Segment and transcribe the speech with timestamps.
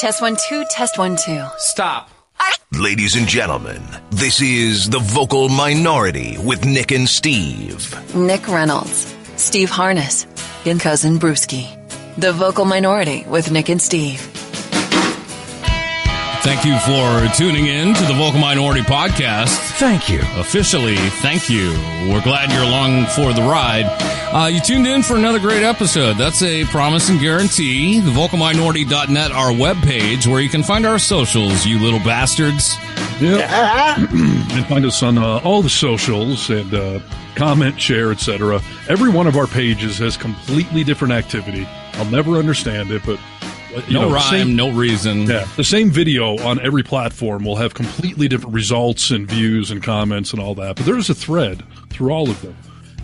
[0.00, 1.44] Test one, two, test one, two.
[1.58, 2.08] Stop.
[2.72, 7.94] Ladies and gentlemen, this is The Vocal Minority with Nick and Steve.
[8.14, 10.26] Nick Reynolds, Steve Harness,
[10.64, 11.68] and Cousin Brewski.
[12.16, 14.20] The Vocal Minority with Nick and Steve.
[16.40, 19.54] Thank you for tuning in to the Vocal Minority Podcast.
[19.78, 20.20] Thank you.
[20.38, 21.72] Officially, thank you.
[22.10, 23.84] We're glad you're along for the ride.
[24.32, 26.16] Uh, you tuned in for another great episode.
[26.16, 27.98] That's a promise and guarantee.
[27.98, 32.76] The vocalminority.net, our webpage, where you can find our socials, you little bastards.
[33.20, 33.96] Yeah.
[33.98, 37.00] and find us on uh, all the socials and uh,
[37.34, 38.60] comment, share, etc.
[38.88, 41.66] Every one of our pages has completely different activity.
[41.94, 43.18] I'll never understand it, but
[43.88, 45.22] you no know, rhyme, same- no reason.
[45.22, 49.82] Yeah, the same video on every platform will have completely different results and views and
[49.82, 50.76] comments and all that.
[50.76, 52.56] But there's a thread through all of them.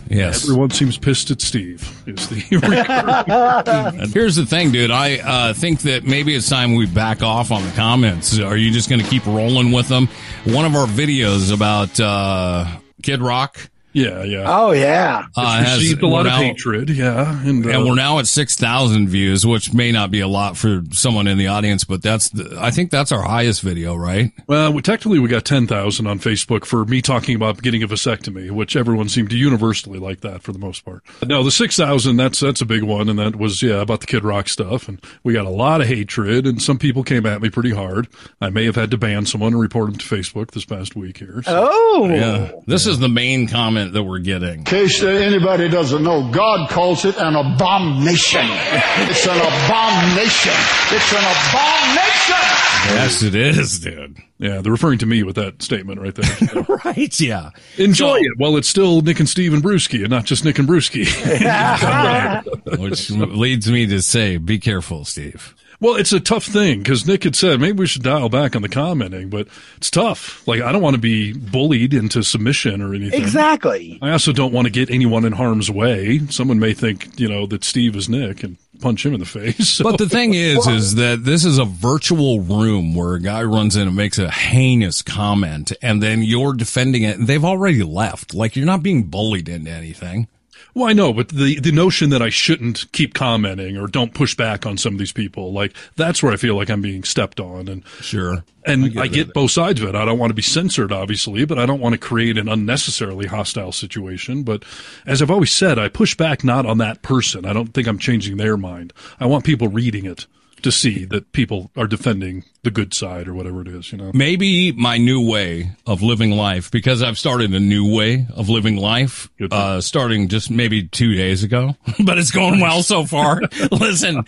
[0.08, 0.44] Yes.
[0.44, 1.82] Everyone seems pissed at Steve.
[2.06, 2.36] Is the
[4.14, 4.90] Here's the thing, dude.
[4.90, 8.38] I uh, think that maybe it's time we back off on the comments.
[8.38, 10.08] Are you just going to keep rolling with them?
[10.44, 13.58] One of our videos about uh, Kid Rock
[13.96, 14.44] yeah, yeah.
[14.46, 15.24] Oh yeah.
[15.36, 16.90] uh, It's has received a lot of now- hatred.
[16.90, 20.56] Yeah, and, uh, and we're now at 6,000 views, which may not be a lot
[20.56, 24.32] for someone in the audience, but that's, the, I think that's our highest video, right?
[24.46, 28.50] Well, we, technically, we got 10,000 on Facebook for me talking about getting a vasectomy,
[28.50, 31.02] which everyone seemed to universally like that for the most part.
[31.24, 33.08] No, the 6,000, that's, that's a big one.
[33.08, 34.88] And that was, yeah, about the Kid Rock stuff.
[34.88, 38.08] And we got a lot of hatred and some people came at me pretty hard.
[38.40, 41.18] I may have had to ban someone and report them to Facebook this past week
[41.18, 41.42] here.
[41.42, 41.68] So.
[41.72, 42.08] Oh.
[42.10, 42.52] Yeah.
[42.66, 44.58] This is the main comment that we're getting.
[44.60, 48.46] In case anybody doesn't know, God calls it an abomination.
[48.46, 50.52] It's an abomination.
[50.90, 52.62] It's an abomination.
[52.88, 54.18] Yes, it is, dude.
[54.38, 56.66] Yeah, they're referring to me with that statement right there.
[56.84, 57.18] Right.
[57.20, 57.50] Yeah.
[57.78, 58.32] Enjoy So- it.
[58.38, 61.04] Well, it's still Nick and Steve and Brewski and not just Nick and Brewski.
[62.78, 65.54] Which leads me to say, be careful, Steve.
[65.80, 68.62] Well, it's a tough thing because Nick had said maybe we should dial back on
[68.62, 69.46] the commenting, but
[69.76, 70.46] it's tough.
[70.48, 73.20] Like I don't want to be bullied into submission or anything.
[73.20, 73.98] Exactly.
[74.00, 76.20] I also don't want to get anyone in harm's way.
[76.30, 79.68] Someone may think, you know, that Steve is Nick and punch him in the face.
[79.68, 83.42] So- But the thing is, is that this is a virtual room where a guy
[83.42, 87.82] runs in and makes a heinous comment and then you're defending it and they've already
[87.82, 88.34] left.
[88.34, 90.28] Like you're not being bullied into anything.
[90.76, 94.34] Well, I know, but the the notion that I shouldn't keep commenting or don't push
[94.34, 97.40] back on some of these people, like that's where I feel like I'm being stepped
[97.40, 98.44] on and Sure.
[98.66, 99.94] And I get, both sides of it.
[99.94, 103.26] I don't want to be censored, obviously, but I don't want to create an unnecessarily
[103.26, 104.42] hostile situation.
[104.42, 104.64] But
[105.06, 107.46] as I've always said, I push back not on that person.
[107.46, 108.92] I don't think I'm changing their mind.
[109.18, 110.26] I want people reading it
[110.62, 114.10] to see that people are defending the good side or whatever it is, you know?
[114.14, 118.76] Maybe my new way of living life, because I've started a new way of living
[118.76, 123.40] life, uh, starting just maybe two days ago, but it's going well so far.
[123.70, 124.22] Listen, uh,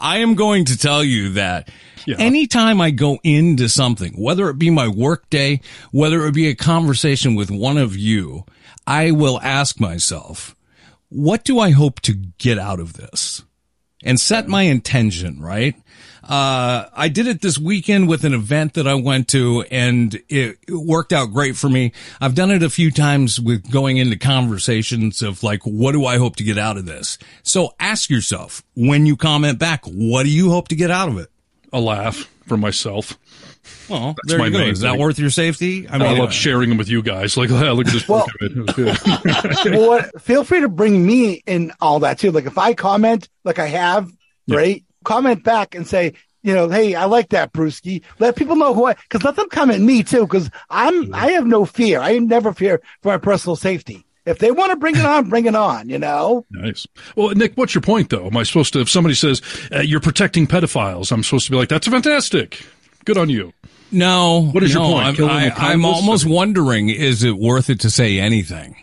[0.00, 1.68] I am going to tell you that
[2.06, 2.16] Yeah.
[2.18, 6.54] anytime I go into something, whether it be my work day, whether it be a
[6.54, 8.44] conversation with one of you,
[8.86, 10.54] I will ask myself,
[11.08, 13.42] what do I hope to get out of this?
[14.06, 15.74] And set my intention, right?
[16.22, 20.58] Uh, I did it this weekend with an event that I went to and it,
[20.66, 21.92] it worked out great for me.
[22.20, 26.18] I've done it a few times with going into conversations of like, what do I
[26.18, 27.18] hope to get out of this?
[27.42, 31.18] So ask yourself when you comment back, what do you hope to get out of
[31.18, 31.30] it?
[31.72, 33.18] A laugh from myself.
[33.88, 34.58] Well, That's there my you go.
[34.58, 35.00] main Is that thing.
[35.00, 35.88] worth your safety?
[35.88, 37.36] I mean, I mean, love sharing them with you guys.
[37.36, 38.08] Like, look at this.
[38.08, 38.78] Well- work of it.
[38.78, 39.72] It was good.
[39.76, 42.30] well, what, feel free to bring me in all that too.
[42.32, 44.10] Like if I comment, like I have,
[44.46, 44.56] Yeah.
[44.56, 44.84] right?
[45.04, 48.02] Comment back and say, you know, hey, I like that, Brewski.
[48.18, 51.46] Let people know who I, because let them comment me too, because I'm, I have
[51.46, 52.00] no fear.
[52.00, 54.04] I never fear for my personal safety.
[54.24, 55.88] If they want to bring it on, bring it on.
[55.88, 56.86] You know, Nice.
[57.14, 58.26] Well, Nick, what's your point though?
[58.26, 59.40] Am I supposed to, if somebody says
[59.72, 62.60] uh, you're protecting pedophiles, I'm supposed to be like, that's fantastic.
[63.06, 63.54] Good on you.
[63.90, 64.50] no.
[64.52, 65.20] What is your point?
[65.20, 68.76] I'm, I, I'm almost wondering, is it worth it to say anything?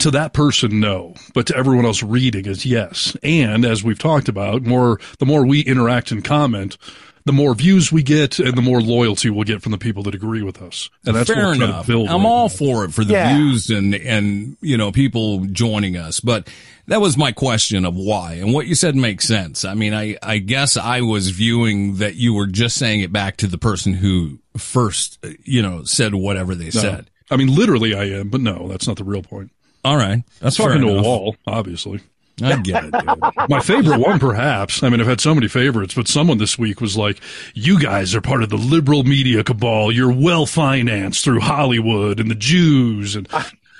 [0.00, 1.14] To that person, no.
[1.34, 3.16] But to everyone else reading is yes.
[3.22, 6.76] And as we've talked about, more, the more we interact and comment,
[7.26, 10.14] the more views we get and the more loyalty we'll get from the people that
[10.14, 10.90] agree with us.
[11.06, 11.86] And that's Fair what we're trying enough.
[11.86, 12.08] to build.
[12.08, 12.48] I'm right all now.
[12.48, 13.34] for it for the Yeah.
[13.36, 16.48] views and and you know people joining us, but
[16.86, 19.64] that was my question of why and what you said makes sense.
[19.64, 23.38] I mean, I I guess I was viewing that you were just saying it back
[23.38, 26.70] to the person who first you know said whatever they No.
[26.70, 27.10] said.
[27.30, 29.50] I mean, literally I am, but no, that's not the real point.
[29.82, 31.04] All right, that's fair Talking to a enough.
[31.04, 32.00] wall, obviously.
[32.42, 32.90] I get it.
[32.90, 33.48] Dude.
[33.48, 34.82] My favorite one, perhaps.
[34.82, 37.20] I mean, I've had so many favorites, but someone this week was like,
[37.54, 39.92] "You guys are part of the liberal media cabal.
[39.92, 43.28] You're well financed through Hollywood and the Jews." And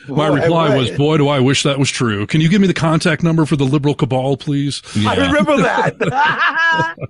[0.09, 2.67] My Boy, reply was, "Boy, do I wish that was true." Can you give me
[2.67, 4.83] the contact number for the liberal cabal, please?
[5.07, 5.99] I remember that.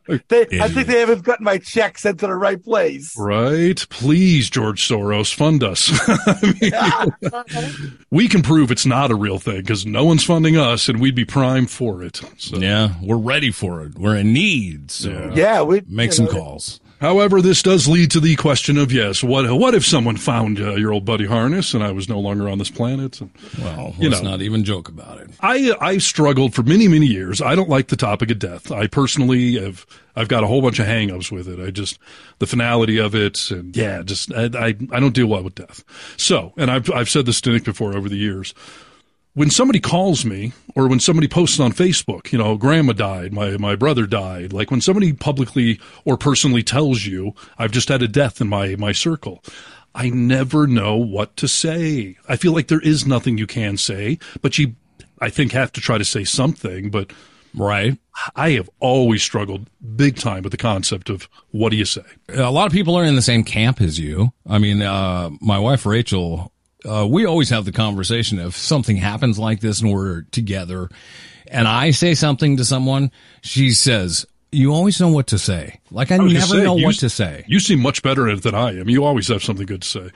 [0.28, 3.14] they, I think they haven't gotten my check sent to the right place.
[3.16, 3.84] Right?
[3.90, 5.90] Please, George Soros, fund us.
[6.08, 10.88] I mean, we can prove it's not a real thing because no one's funding us,
[10.88, 12.20] and we'd be prime for it.
[12.38, 12.58] So.
[12.58, 13.98] Yeah, we're ready for it.
[13.98, 14.90] We're in need.
[14.90, 16.80] So Yeah, we make some know, calls.
[17.00, 20.74] However, this does lead to the question of yes, what what if someone found uh,
[20.76, 23.20] your old buddy Harness and I was no longer on this planet?
[23.20, 23.30] And
[23.60, 24.30] Well, You let's know.
[24.30, 25.30] not even joke about it.
[25.40, 27.42] I I struggled for many many years.
[27.42, 28.72] I don't like the topic of death.
[28.72, 29.84] I personally have
[30.16, 31.60] I've got a whole bunch of hangups with it.
[31.60, 31.98] I just
[32.38, 35.84] the finality of it and yeah, just I I, I don't deal well with death.
[36.16, 38.54] So, and I've I've said this to Nick before over the years.
[39.34, 43.56] When somebody calls me or when somebody posts on Facebook, you know, grandma died, my
[43.56, 48.08] my brother died, like when somebody publicly or personally tells you, I've just had a
[48.08, 49.42] death in my my circle.
[49.94, 52.16] I never know what to say.
[52.28, 54.74] I feel like there is nothing you can say, but you,
[55.20, 56.90] I think, have to try to say something.
[56.90, 57.12] But
[57.54, 57.96] Right.
[58.34, 62.02] I have always struggled big time with the concept of what do you say?
[62.28, 64.32] a lot of people are in the same camp as you.
[64.48, 66.52] I mean, uh, my wife Rachel,
[66.84, 70.88] uh, we always have the conversation if something happens like this and we're together
[71.46, 73.10] and I say something to someone,
[73.42, 75.80] she says, you always know what to say.
[75.90, 77.44] Like I, I never say, know you what to say.
[77.46, 78.88] You seem much better at it than I am.
[78.88, 80.10] You always have something good to say.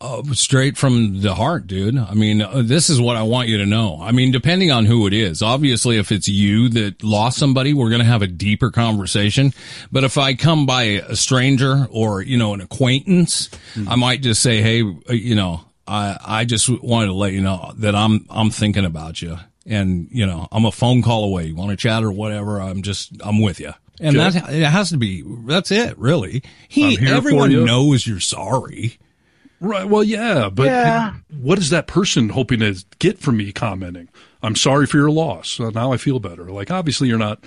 [0.00, 1.98] Uh, straight from the heart, dude.
[1.98, 3.98] I mean, uh, this is what I want you to know.
[4.00, 7.88] I mean, depending on who it is, obviously, if it's you that lost somebody, we're
[7.88, 9.52] going to have a deeper conversation.
[9.90, 13.50] But if I come by a stranger or, you know, an acquaintance,
[13.88, 17.40] I might just say, Hey, uh, you know, I, I just wanted to let you
[17.40, 21.46] know that I'm, I'm thinking about you and, you know, I'm a phone call away.
[21.46, 22.60] You want to chat or whatever?
[22.60, 23.72] I'm just, I'm with you.
[24.00, 24.38] And Okay.
[24.38, 26.42] that, it has to be, that's it, really.
[26.68, 27.64] He, I'm here for everyone you.
[27.64, 28.98] knows you're sorry.
[29.60, 29.88] Right.
[29.88, 31.14] Well, yeah, but Yeah.
[31.40, 34.08] what is that person hoping to get from me commenting?
[34.40, 35.58] I'm sorry for your loss.
[35.58, 36.44] Uh, now I feel better.
[36.44, 37.42] Like, obviously, you're not.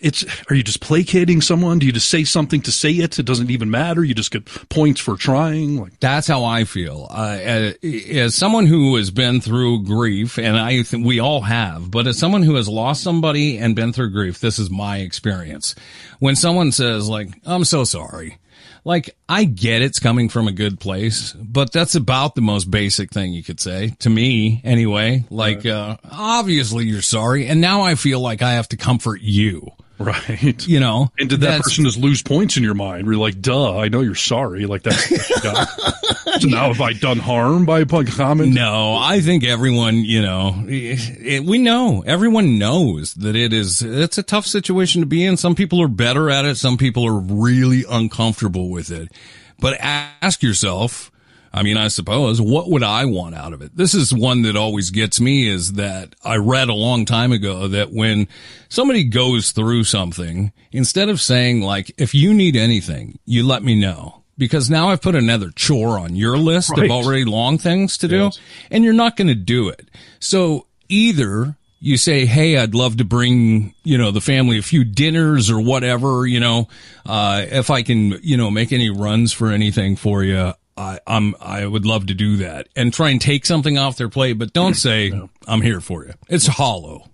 [0.00, 0.24] It's.
[0.50, 1.78] Are you just placating someone?
[1.78, 3.18] Do you just say something to say it?
[3.18, 4.04] It doesn't even matter.
[4.04, 5.80] You just get points for trying.
[5.80, 7.06] Like, That's how I feel.
[7.10, 11.90] Uh, as, as someone who has been through grief, and I think we all have,
[11.90, 15.74] but as someone who has lost somebody and been through grief, this is my experience.
[16.18, 18.38] When someone says like, I'm so sorry.
[18.86, 23.10] Like, I get it's coming from a good place, but that's about the most basic
[23.10, 25.24] thing you could say to me anyway.
[25.30, 27.46] Like, uh, obviously you're sorry.
[27.46, 30.66] And now I feel like I have to comfort you, right.
[30.66, 31.12] you know?
[31.18, 33.06] And did that person just lose points in your mind?
[33.06, 34.66] You're like, duh, I know you're sorry.
[34.66, 35.08] Like that's
[36.40, 38.54] so now have I done harm by comment?
[38.54, 44.18] No, I think everyone, you know, it, we know, everyone knows that it is, it's
[44.18, 45.36] a tough situation to be in.
[45.36, 46.56] Some people are better at it.
[46.56, 49.12] Some people are really uncomfortable with it.
[49.58, 51.10] But ask yourself,
[51.56, 53.76] I mean, I suppose, what would I want out of it?
[53.76, 57.68] This is one that always gets me is that I read a long time ago
[57.68, 58.26] that when
[58.68, 63.78] somebody goes through something, instead of saying like, if you need anything, you let me
[63.80, 64.22] know.
[64.36, 66.86] Because now I've put another chore on your list Right.
[66.86, 68.30] of already long things to do
[68.68, 69.88] and you're not going to do it.
[70.18, 74.82] So either you say, Hey, I'd love to bring, you know, the family a few
[74.82, 76.66] dinners or whatever, you know,
[77.06, 80.52] uh, if I can, you know, make any runs for anything for you.
[80.76, 84.08] I, I'm, I would love to do that and try and take something off their
[84.08, 85.12] plate, but don't say
[85.46, 86.14] I'm here for you.
[86.28, 87.10] It's hollow.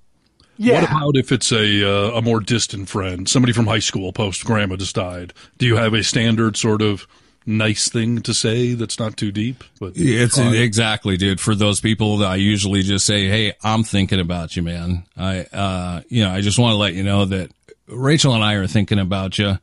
[0.56, 0.74] Yeah.
[0.80, 4.44] What about if it's a uh, a more distant friend, somebody from high school, post
[4.44, 5.32] grandma just died?
[5.56, 7.06] Do you have a standard sort of
[7.46, 9.64] nice thing to say that's not too deep?
[9.80, 11.40] But It's exactly, dude.
[11.40, 15.04] For those people that I usually just say, Hey, I'm thinking about you, man.
[15.16, 17.50] I, uh, you know, I just want to let you know that
[17.88, 19.58] Rachel and I are thinking about you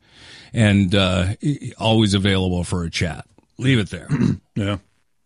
[0.51, 1.35] and, uh,
[1.77, 3.27] always available for a chat.
[3.57, 4.07] Leave it there.
[4.55, 4.77] yeah,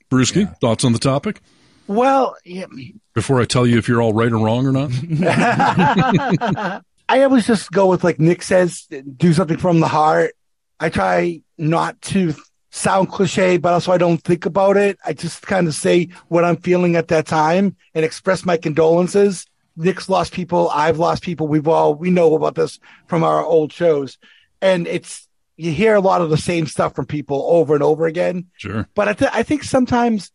[0.09, 1.41] Brewski, thoughts on the topic
[1.87, 2.65] Well, yeah,
[3.13, 4.91] before I tell you if you're all right or wrong or not?
[7.09, 10.33] I always just go with like Nick says, do something from the heart.
[10.79, 12.33] I try not to
[12.69, 14.97] sound cliche, but also I don't think about it.
[15.05, 19.45] I just kind of say what I'm feeling at that time and express my condolences.
[19.75, 20.69] Nick's lost people.
[20.69, 21.47] I've lost people.
[21.47, 24.17] We've all, we know about this from our old shows.
[24.61, 25.27] And it's,
[25.57, 28.47] you hear a lot of the same stuff from people over and over again.
[28.57, 28.87] Sure.
[28.95, 30.31] But I, th- I think sometimes,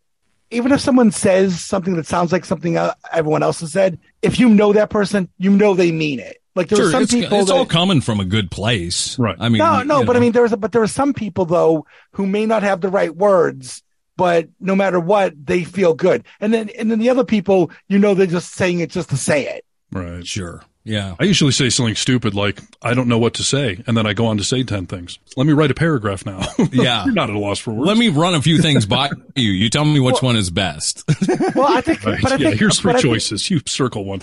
[0.51, 4.39] even if someone says something that sounds like something uh, everyone else has said, if
[4.39, 6.41] you know that person, you know they mean it.
[6.55, 9.19] Like there Sure, are some it's, people it's that, all coming from a good place.
[9.19, 9.35] Right.
[9.39, 11.13] I mean, no, no, you but I mean, there was, a, but there are some
[11.13, 13.83] people though who may not have the right words,
[14.15, 16.23] but no matter what, they feel good.
[16.39, 19.17] And then, and then the other people, you know, they're just saying it just to
[19.17, 19.65] say it.
[19.91, 20.25] Right.
[20.25, 20.63] Sure.
[20.87, 21.15] Yeah.
[21.19, 23.83] I usually say something stupid like, I don't know what to say.
[23.87, 25.19] And then I go on to say 10 things.
[25.35, 26.41] Let me write a paragraph now.
[26.71, 27.05] Yeah.
[27.05, 27.87] You're not at a loss for words.
[27.87, 29.51] Let me run a few things by you.
[29.51, 31.03] You tell me which one is best.
[31.55, 32.19] Well, I think, Right.
[32.21, 33.49] but I yeah, think, here's three but I think- choices.
[33.49, 34.21] you circle one.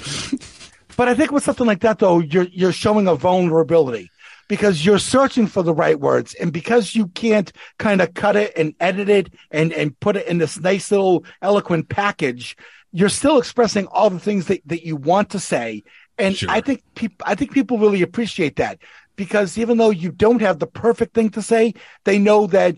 [0.97, 4.11] But I think with something like that, though, you're you're showing a vulnerability
[4.49, 8.52] because you're searching for the right words, and because you can't kind of cut it
[8.56, 12.56] and edit it and and put it in this nice little eloquent package,
[12.92, 15.83] you're still expressing all the things that, that you want to say,
[16.18, 16.50] and Sure.
[16.50, 18.78] I think people I think people really appreciate that
[19.16, 22.76] because even though you don't have the perfect thing to say, they know that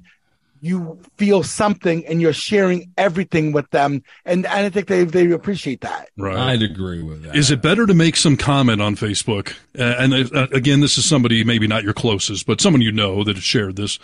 [0.61, 5.31] you feel something and you're sharing everything with them, and, and I think they they
[5.31, 6.09] appreciate that.
[6.17, 6.37] Right.
[6.37, 7.37] I'd agree with that.
[7.37, 9.55] Is it better to make some comment on Facebook?
[9.79, 13.25] Uh, and uh, again, this is somebody maybe not your closest, but someone you know
[13.25, 13.99] that has shared this.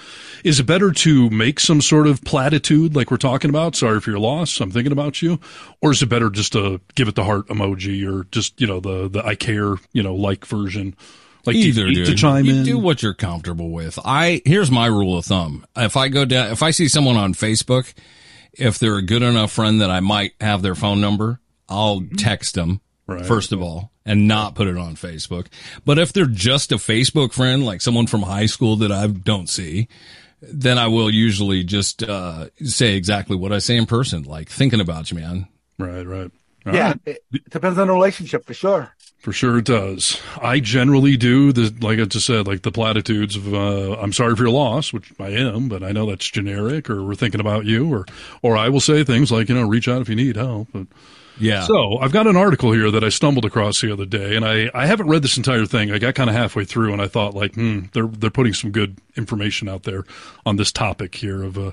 [0.44, 3.74] Is it better to make some sort of platitude like we're talking about?
[3.76, 4.60] Sorry for your loss.
[4.60, 5.40] I'm thinking about you.
[5.80, 8.80] Or is it better just to give it the heart emoji or just, you know,
[8.80, 10.94] the, the I care, you know, like version?
[11.44, 12.06] Like Either, dude.
[12.06, 12.64] to chime you in.
[12.64, 13.98] do what you're comfortable with.
[14.04, 15.66] I here's my rule of thumb.
[15.76, 17.92] If I go down, if I see someone on Facebook,
[18.52, 22.54] if they're a good enough friend that I might have their phone number, I'll text
[22.54, 23.26] them Right.
[23.26, 25.46] first of all and not put it on Facebook.
[25.84, 29.48] But if they're just a Facebook friend, like someone from high school that I don't
[29.48, 29.88] see,
[30.40, 34.80] then I will usually just uh, say exactly what I say in person, like thinking
[34.80, 35.48] about you, man.
[35.78, 36.30] right, right.
[36.66, 37.00] All yeah, right.
[37.06, 38.92] it, it depends on the relationship for sure.
[39.18, 40.20] For sure it does.
[40.40, 44.34] I generally do the, like I just said, like the platitudes of, uh, I'm sorry
[44.34, 47.64] for your loss, which I am, but I know that's generic or we're thinking about
[47.64, 48.04] you or,
[48.42, 50.68] or I will say things like, you know, reach out if you need help.
[50.72, 50.88] But,
[51.38, 51.62] Yeah.
[51.62, 54.70] so I've got an article here that I stumbled across the other day and I,
[54.74, 55.92] I haven't read this entire thing.
[55.92, 58.72] I got kind of halfway through and I thought like, hmm, they're, they're putting some
[58.72, 60.02] good information out there
[60.44, 61.70] on this topic here of, uh,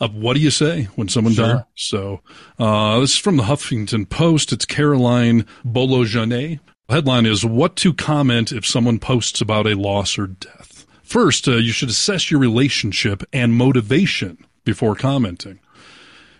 [0.00, 1.46] of what do you say when someone Sure.
[1.54, 1.62] dies?
[1.76, 2.20] So,
[2.58, 4.52] uh, this is from the Huffington Post.
[4.52, 6.60] It's Caroline Bolojanet.
[6.88, 10.86] Headline is What to Comment If Someone Posts About a Loss or Death.
[11.04, 15.60] First, uh, you should assess your relationship and motivation before commenting.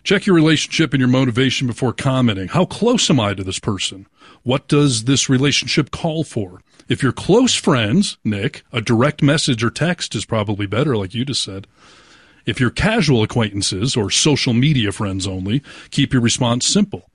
[0.02, 2.48] Check your relationship and your motivation before commenting.
[2.48, 4.06] How close am I to this person?
[4.42, 6.62] What does this relationship call for?
[6.88, 11.24] If you're close friends, Nick, a direct message or text is probably better, like you
[11.24, 11.66] just said.
[12.46, 17.10] If you're casual acquaintances or social media friends only, keep your response simple.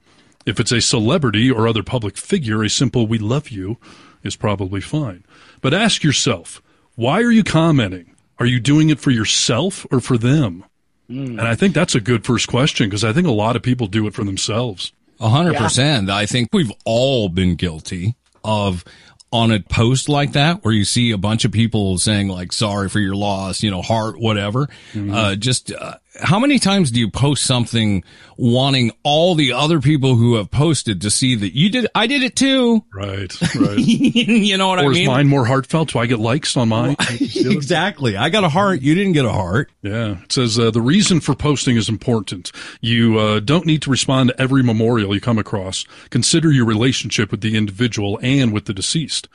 [0.45, 3.77] If it's a celebrity or other public figure, a simple we love you
[4.23, 5.23] is probably fine.
[5.61, 6.61] But ask yourself,
[6.95, 8.15] why are you commenting?
[8.39, 10.63] Are you doing it for yourself or for them?
[11.07, 11.39] Hmm.
[11.39, 13.87] And I think that's a good first question because I think a lot of people
[13.87, 14.91] do it for themselves.
[15.19, 16.09] A hundred percent.
[16.09, 18.83] I think we've all been guilty of
[19.31, 22.87] on a post like that where you see a bunch of people saying like sorry
[22.89, 24.69] for your loss, you know, heart, whatever.
[25.13, 28.03] Uh, just uh, how many times do you post something
[28.37, 31.87] wanting all the other people who have posted to see that you did?
[31.93, 32.83] I did it too.
[32.93, 33.77] Right, right.
[33.77, 35.91] you know what I or is mine more heartfelt?
[35.91, 36.95] Do I get likes on mine?
[37.09, 38.17] exactly.
[38.17, 38.81] I got a heart.
[38.81, 39.71] You didn't get a heart.
[39.81, 42.51] Yeah, it says uh, the reason for posting is important.
[42.81, 45.85] You uh, don't need to respond to every memorial you come across.
[46.09, 49.27] Consider your relationship with the individual and with the deceased.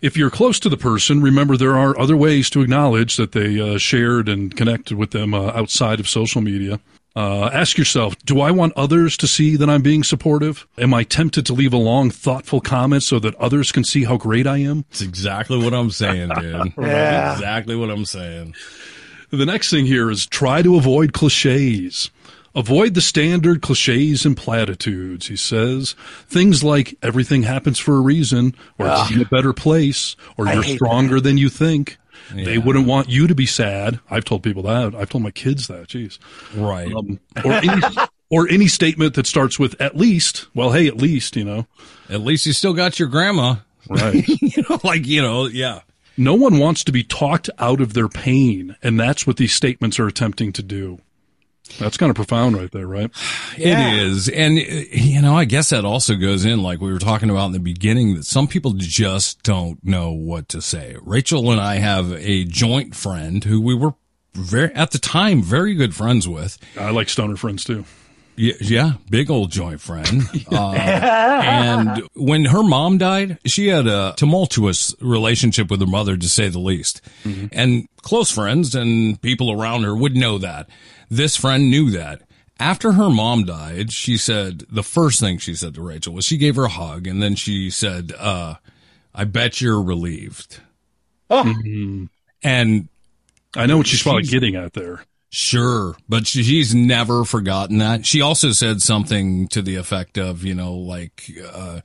[0.00, 3.60] If you're close to the person, remember there are other ways to acknowledge that they
[3.60, 6.80] uh, shared and connected with them uh, outside of social media.
[7.14, 10.66] Uh, ask yourself, do I want others to see that I'm being supportive?
[10.78, 14.16] Am I tempted to leave a long, thoughtful comment so that others can see how
[14.16, 14.84] great I am?
[14.90, 16.72] It's exactly what I'm saying, dude.
[16.78, 17.32] Yeah.
[17.32, 18.54] Exactly what I'm saying.
[19.30, 22.10] The next thing here is try to avoid cliches.
[22.54, 25.94] Avoid the standard cliches and platitudes, he says.
[26.26, 30.54] Things like everything happens for a reason, or it's in a better place, or I
[30.54, 31.98] you're stronger than you think.
[32.34, 34.00] They wouldn't want you to be sad.
[34.10, 34.94] I've told people that.
[34.94, 35.88] I've told my kids that.
[35.88, 36.18] Jeez.
[36.54, 36.92] Right.
[36.92, 37.82] Um, or any,
[38.30, 40.46] or any statement that starts with at least.
[40.54, 41.66] Well, hey, at least, you know.
[42.08, 43.56] At least you still got your grandma.
[43.88, 44.26] Right.
[44.40, 45.80] you know, like, you know, yeah.
[46.16, 49.98] no one wants to be talked out of their pain, and that's what these statements
[49.98, 51.00] are attempting to do.
[51.78, 53.10] That's kind of profound right there, right?
[53.56, 53.92] Yeah.
[53.94, 54.28] It is.
[54.28, 54.62] And, uh,
[54.92, 57.58] you know, I guess that also goes in, like we were talking about in the
[57.58, 60.96] beginning, that some people just don't know what to say.
[61.02, 63.94] Rachel and I have a joint friend who we were
[64.34, 66.56] very, at the time, very good friends with.
[66.78, 67.84] I like stoner friends too.
[68.36, 70.22] Yeah, yeah, big old joint friend.
[70.52, 76.28] Uh, and when her mom died, she had a tumultuous relationship with her mother, to
[76.28, 77.02] say the least.
[77.52, 80.68] And close friends and people around her would know that.
[81.10, 82.22] This friend knew that.
[82.58, 86.36] After her mom died, she said the first thing she said to Rachel was she
[86.36, 88.54] gave her a hug, and then she said, uh,
[89.14, 90.60] "I bet you're relieved."
[91.30, 91.54] Oh,
[92.42, 92.88] And
[93.56, 95.04] I know what she's probably getting at there.
[95.30, 98.04] Sure, but she- she's never forgotten that.
[98.04, 101.80] She also said something to the effect of, you know, like, uh,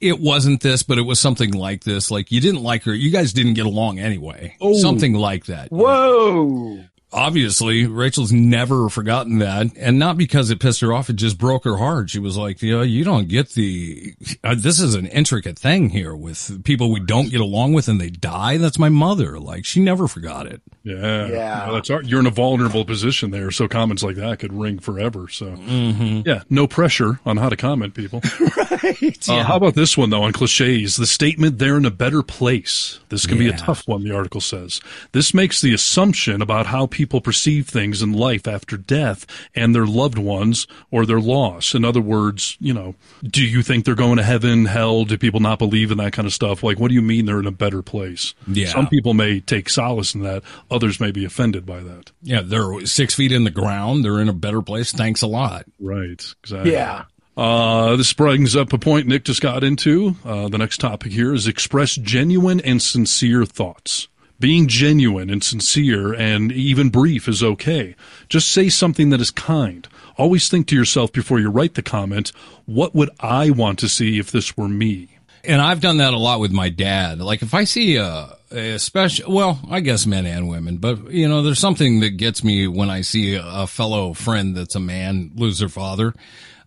[0.00, 2.10] it wasn't this, but it was something like this.
[2.10, 2.94] Like you didn't like her.
[2.94, 4.54] You guys didn't get along anyway.
[4.74, 5.72] Something like that.
[5.72, 6.84] Whoa.
[7.14, 9.68] Obviously, Rachel's never forgotten that.
[9.76, 11.08] And not because it pissed her off.
[11.08, 12.10] It just broke her heart.
[12.10, 15.90] She was like, you know, you don't get the, uh, this is an intricate thing
[15.90, 18.56] here with people we don't get along with and they die.
[18.56, 19.38] That's my mother.
[19.38, 20.60] Like she never forgot it.
[20.84, 21.26] Yeah.
[21.28, 21.64] Yeah.
[21.66, 23.50] Well, that's our, you're in a vulnerable position there.
[23.50, 25.28] So comments like that could ring forever.
[25.28, 26.28] So Mm-hmm.
[26.28, 28.20] yeah, no pressure on how to comment people.
[28.82, 29.28] right.
[29.28, 30.96] Uh, how about this one though on cliches?
[30.96, 34.02] The statement "they're in a better place." This can be a tough one.
[34.04, 34.80] The article says
[35.12, 39.24] this makes the assumption about how people perceive things in life after death
[39.54, 41.74] and their loved ones or their loss.
[41.74, 45.04] In other words, you know, do you think they're going to heaven, hell?
[45.04, 46.62] Do people not believe in that kind of stuff?
[46.62, 48.34] Like, what do you mean they're in a better place?
[48.48, 48.66] Yeah.
[48.68, 50.42] Some people may take solace in that.
[50.74, 52.10] Others may be offended by that.
[52.22, 52.42] Yeah.
[52.44, 54.04] They're six feet in the ground.
[54.04, 54.92] They're in a better place.
[54.92, 55.66] Thanks a lot.
[55.78, 56.22] Right.
[56.42, 56.72] Exactly.
[56.72, 57.04] Yeah.
[57.36, 60.16] Uh, this brings up a point Nick just got into.
[60.24, 64.08] Uh, the next topic here is express genuine and sincere thoughts.
[64.40, 67.94] Being genuine and sincere and even brief is okay.
[68.28, 69.86] Just say something that is kind.
[70.18, 72.32] Always think to yourself before you write the comment,
[72.66, 75.13] what would I want to see if this were me?
[75.46, 77.20] And I've done that a lot with my dad.
[77.20, 81.28] Like if I see a, a special, well, I guess men and women, but you
[81.28, 85.32] know, there's something that gets me when I see a, fellow friend that's a man
[85.34, 86.14] lose their father.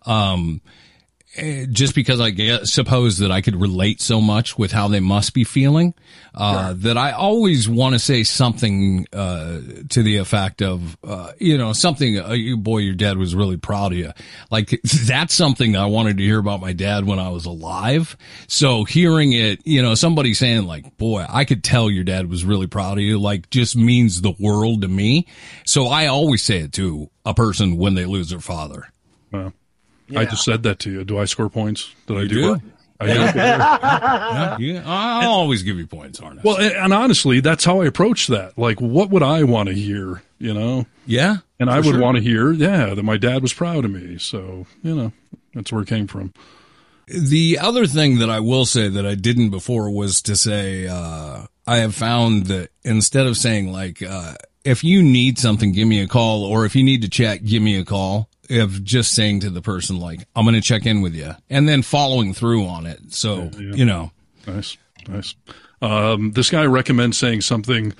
[0.06, 0.60] Um,
[1.70, 5.44] just because I suppose that I could relate so much with how they must be
[5.44, 5.94] feeling,
[6.34, 11.58] uh, that I always want to say something, uh, to the effect of, uh, you
[11.58, 14.12] know, something, uh, you, boy, your dad was really proud of you.
[14.50, 14.70] Like
[15.04, 18.16] that's something I wanted to hear about my dad when I was alive.
[18.46, 22.44] So hearing it, you know, somebody saying like, boy, I could tell your dad was
[22.44, 25.26] really proud of you, like just means the world to me.
[25.66, 28.88] So I always say it to a person when they lose their father.
[30.14, 31.04] Uh, I just said that to you.
[31.04, 31.94] Do I score points?
[32.06, 32.54] Did I do, do.
[32.54, 32.60] it?
[33.00, 33.12] I do.
[33.14, 36.42] Yeah, yeah, I'll always give you points, aren't I?
[36.44, 38.58] Well, and, and honestly, that's how I approach that.
[38.58, 40.22] Like, what would I want to hear?
[40.38, 41.38] You know, yeah.
[41.58, 42.00] and I would sure.
[42.00, 44.18] want to hear, yeah, that my dad was proud of me.
[44.18, 45.12] So, you know,
[45.52, 46.32] that's where it came from.
[47.08, 51.46] The other thing that I will say that I didn't before was to say, uh,
[51.66, 54.34] I have found that instead of saying like, uh,
[54.64, 57.62] if you need something, give me a call, or if you need to chat, give
[57.62, 58.27] me a call.
[58.50, 61.68] Of just saying to the person like, I'm going to check in with you and
[61.68, 63.12] then following through on it.
[63.12, 64.10] So, you know,
[64.48, 64.76] Nice,
[65.08, 65.34] nice.
[65.82, 67.92] Um, this guy recommends saying something,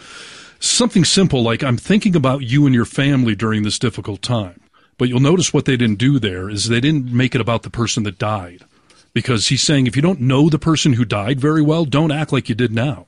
[0.61, 4.61] something simple like, "I'm thinking about you and your family during this difficult time."
[4.97, 7.71] But you'll notice what they didn't do there is they didn't make it about the
[7.71, 8.65] person that died,
[9.13, 12.33] because he's saying if you don't know the person who died very well, don't act
[12.33, 13.07] like you did now.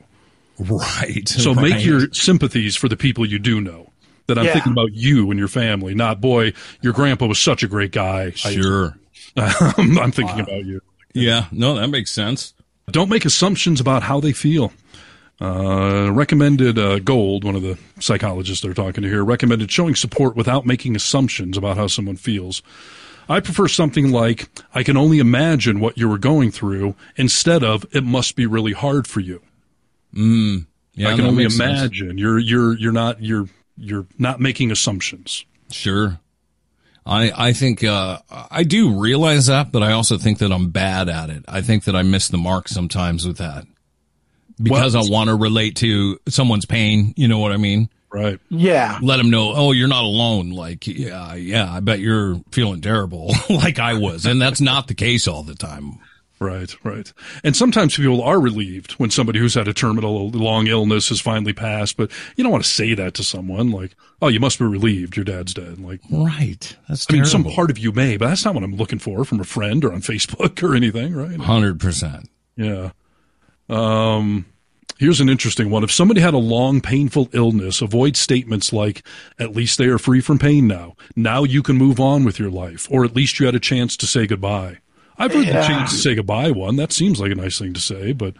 [0.58, 1.28] right.
[1.28, 1.70] So right.
[1.70, 3.89] make your sympathies for the people you do know.
[4.30, 4.52] That I'm Yeah.
[4.54, 8.30] thinking about you and your family, not boy, your grandpa was such a great guy.
[8.30, 8.96] Sure.
[9.36, 10.80] I'm thinking about you.
[11.12, 11.46] Yeah.
[11.52, 12.54] No, that makes sense.
[12.90, 14.72] Don't make assumptions about how they feel.
[15.40, 20.36] Uh, recommended uh, Gold, one of the psychologists they're talking to here, recommended showing support
[20.36, 22.62] without making assumptions about how someone feels.
[23.28, 27.86] I prefer something like, I can only imagine what you were going through, instead of,
[27.92, 29.40] it must be really hard for you.
[30.12, 31.08] Yeah.
[31.08, 31.80] I can only makes sense.
[31.80, 32.18] imagine.
[32.18, 33.46] You're, you're, you're not, you're,
[33.80, 35.44] you're not making assumptions.
[35.70, 36.20] Sure.
[37.06, 38.18] I, I think, uh,
[38.50, 41.44] I do realize that, but I also think that I'm bad at it.
[41.48, 43.66] I think that I miss the mark sometimes with that
[44.62, 47.14] because Well- I want to relate to someone's pain.
[47.16, 47.88] You know what I mean?
[48.12, 48.40] Right.
[48.48, 48.98] Yeah.
[49.02, 50.50] Let them know, oh, you're not alone.
[50.50, 54.26] Like, yeah, yeah, I bet you're feeling terrible like I was.
[54.26, 56.00] And that's not the case all the time.
[56.40, 57.12] Right, right.
[57.44, 61.52] And sometimes people are relieved when somebody who's had a terminal long illness has finally
[61.52, 64.64] passed, but you don't want to say that to someone like, oh, you must be
[64.64, 65.78] relieved your dad's dead.
[65.78, 66.76] Like, Right.
[66.88, 69.26] That's I mean, some part of you may, but that's not what I'm looking for
[69.26, 71.36] from a friend or on Facebook or anything, right?
[71.38, 72.24] 100%.
[72.56, 72.92] Yeah.
[73.68, 74.46] Um,
[74.98, 75.84] here's an interesting one.
[75.84, 79.06] If somebody had a long, painful illness, avoid statements like,
[79.38, 80.96] at least they are free from pain now.
[81.14, 83.94] Now you can move on with your life, or at least you had a chance
[83.98, 84.78] to say goodbye.
[85.20, 85.66] I've heard the Yeah.
[85.66, 86.76] chance to say goodbye one.
[86.76, 88.34] That seems like a nice thing to say, but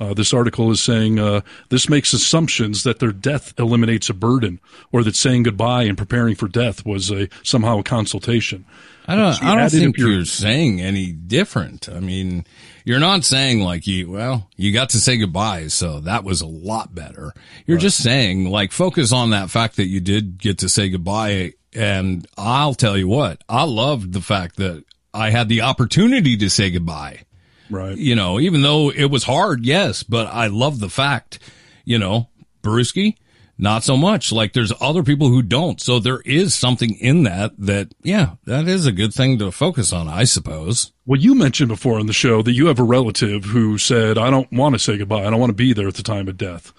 [0.00, 4.60] uh, this article is saying uh, this makes assumptions that their death eliminates a burden,
[4.92, 8.64] or that saying goodbye and preparing for death was a somehow a consultation.
[9.08, 9.42] I don't.
[9.42, 11.88] I don't think your- you're saying any different.
[11.88, 12.44] I mean,
[12.84, 14.10] you're not saying like you.
[14.10, 17.32] Well, you got to say goodbye, so that was a lot better.
[17.66, 21.52] You're just saying like focus on that fact that you did get to say goodbye.
[21.72, 24.82] And I'll tell you what, I loved the fact that
[25.16, 27.22] I had the opportunity to say goodbye.
[27.70, 27.96] Right.
[27.96, 31.38] You know, even though it was hard, yes, but I love the fact,
[31.84, 32.28] you know,
[32.62, 33.16] Brewski,
[33.58, 34.30] not so much.
[34.32, 35.80] Like there's other people who don't.
[35.80, 39.92] So there is something in that that, yeah, that is a good thing to focus
[39.92, 40.92] on, I suppose.
[41.06, 44.30] Well, you mentioned before on the show that you have a relative who said, I
[44.30, 45.24] don't want to say goodbye.
[45.24, 46.72] I don't want to be there at the time of death.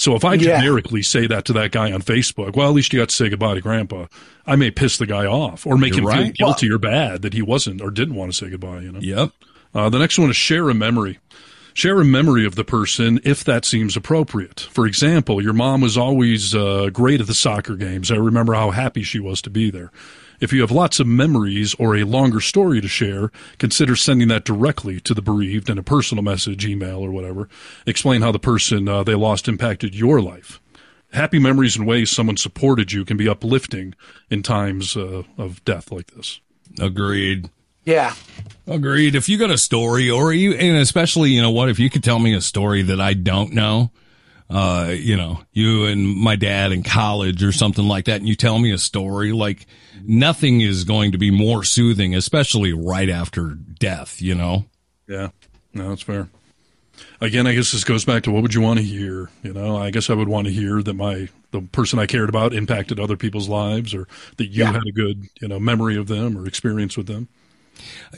[0.00, 0.58] So if I Yeah.
[0.60, 3.28] generically say that to that guy on Facebook, well, at least you got to say
[3.28, 4.06] goodbye to grandpa.
[4.46, 6.34] I may piss the guy off or make You're him feel right.
[6.34, 9.00] guilty or bad that he wasn't or didn't want to say goodbye, you know?
[9.00, 9.30] Yep.
[9.74, 11.18] Uh, the next one is share a memory.
[11.74, 14.60] Share a memory of the person if that seems appropriate.
[14.72, 18.10] For example, your mom was always uh, great at the soccer games.
[18.10, 19.92] I remember how happy she was to be there.
[20.40, 24.44] If you have lots of memories or a longer story to share, consider sending that
[24.44, 27.48] directly to the bereaved in a personal message, email, or whatever.
[27.86, 30.60] Explain how the person uh, they lost impacted your life.
[31.12, 33.94] Happy memories and ways someone supported you can be uplifting
[34.30, 36.40] in times uh, of death like this.
[36.78, 37.50] Agreed.
[37.84, 38.14] Yeah.
[38.66, 39.14] Agreed.
[39.14, 42.04] If you got a story or you, and especially, you know what, if you could
[42.04, 43.90] tell me a story that I don't know,
[44.48, 48.34] uh, you know, you and my dad in college or something like that, and you
[48.34, 49.66] tell me a story, like
[50.04, 54.64] nothing is going to be more soothing, especially right after death, you know?
[55.08, 55.28] Yeah,
[55.74, 56.28] no, that's fair.
[57.20, 59.30] Again, I guess this goes back to what would you want to hear?
[59.42, 62.28] You know, I guess I would want to hear that my the person I cared
[62.28, 64.72] about impacted other people's lives, or that you Yeah.
[64.72, 67.28] had a good you know memory of them or experience with them.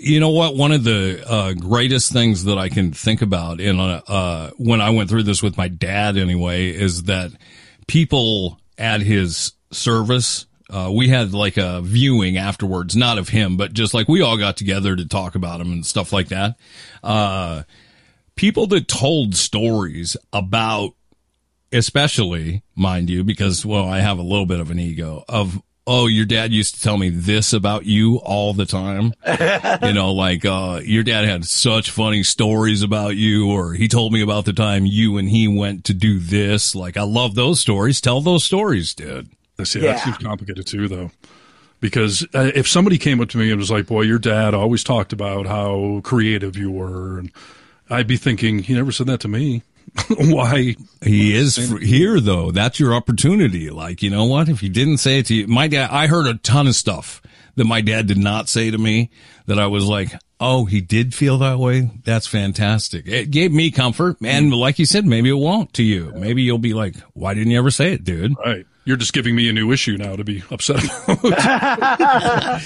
[0.01, 0.57] You know what?
[0.57, 4.81] One of the uh, greatest things that I can think about in uh, uh, when
[4.81, 7.31] I went through this with my dad, anyway, is that
[7.87, 10.47] people at his service.
[10.72, 14.38] Uh, we had like a viewing afterwards, not of him, but just like we all
[14.38, 16.56] got together to talk about him and stuff like that.
[17.04, 17.64] Uh,
[18.37, 20.94] people that told stories about,
[21.72, 26.06] especially, mind you, because, well, I have a little bit of an ego of, oh,
[26.06, 29.12] your dad used to tell me this about you all the time.
[29.82, 34.11] you know, like, uh, your dad had such funny stories about you, or he told
[34.11, 36.74] me about the time you and he went to do this.
[36.74, 38.00] Like, I love those stories.
[38.00, 39.28] Tell those stories, dude.
[39.56, 39.92] That's, yeah, Yeah.
[39.92, 41.10] that seems complicated too, though.
[41.80, 44.84] Because uh, if somebody came up to me and was like, "Boy, your dad always
[44.84, 47.32] talked about how creative you were," and
[47.90, 49.62] I'd be thinking, "He never said that to me.
[50.16, 52.52] Why?" He is fr- here though.
[52.52, 53.68] That's your opportunity.
[53.70, 54.48] Like, you know what?
[54.48, 57.20] If he didn't say it to you, my dad, I heard a ton of stuff
[57.56, 59.10] that my dad did not say to me
[59.46, 60.12] that I was like,
[60.44, 61.90] Oh, he did feel that way.
[62.04, 63.06] That's fantastic.
[63.06, 64.16] It gave me comfort.
[64.24, 66.12] And like you said, maybe it won't to you.
[66.16, 68.34] Maybe you'll be like, why didn't you ever say it, dude?
[68.44, 68.66] Right.
[68.85, 71.23] You're just giving me a new issue now to be upset about.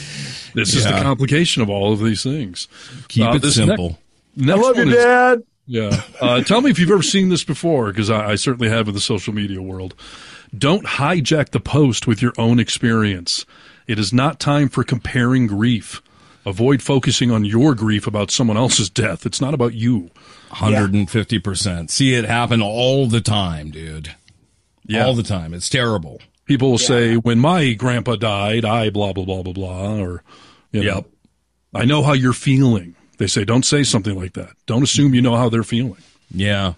[0.55, 2.69] this is the complication of all of these things.
[3.09, 3.99] Keep Uh, it simple.
[4.35, 5.43] Ne- I love you, is- Dad.
[5.69, 6.01] Yeah.
[6.21, 8.95] Uh, tell me if you've ever seen this before, because I, I certainly have in
[8.95, 9.95] the social media world.
[10.57, 13.45] Don't hijack the post with your own experience.
[13.89, 16.01] It is not time for comparing grief.
[16.47, 19.27] Avoid focusing on your grief about someone else's death.
[19.27, 20.11] It's not about you.
[20.51, 21.91] 150%.
[21.91, 24.15] See it happen all the time, dude.
[24.95, 25.55] All the time.
[25.55, 26.21] It's terrible.
[26.45, 30.23] People will say, when my grandpa died, I blah, blah, blah, blah, blah, or,
[30.71, 31.07] you know, Yep.
[31.75, 32.95] I know how you're feeling.
[33.19, 34.51] They say, don't say something like that.
[34.67, 36.01] Don't assume you know how they're feeling.
[36.31, 36.75] Yeah.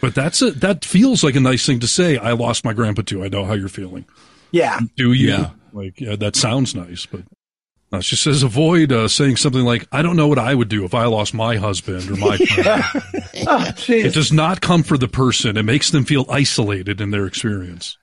[0.00, 2.18] But that's a, that feels like a nice thing to say.
[2.18, 3.22] I lost my grandpa too.
[3.24, 4.04] I know how you're feeling.
[4.50, 4.80] Yeah.
[4.96, 5.28] Do you?
[5.28, 5.50] Yeah.
[5.72, 7.22] Like, yeah, that sounds nice, but
[7.94, 10.84] uh, she says avoid uh, saying something like, I don't know what I would do
[10.84, 12.82] if I lost my husband or my friend.
[13.46, 13.72] Oh.
[13.88, 15.56] It does not comfort the person.
[15.56, 17.96] It makes them feel isolated in their experience.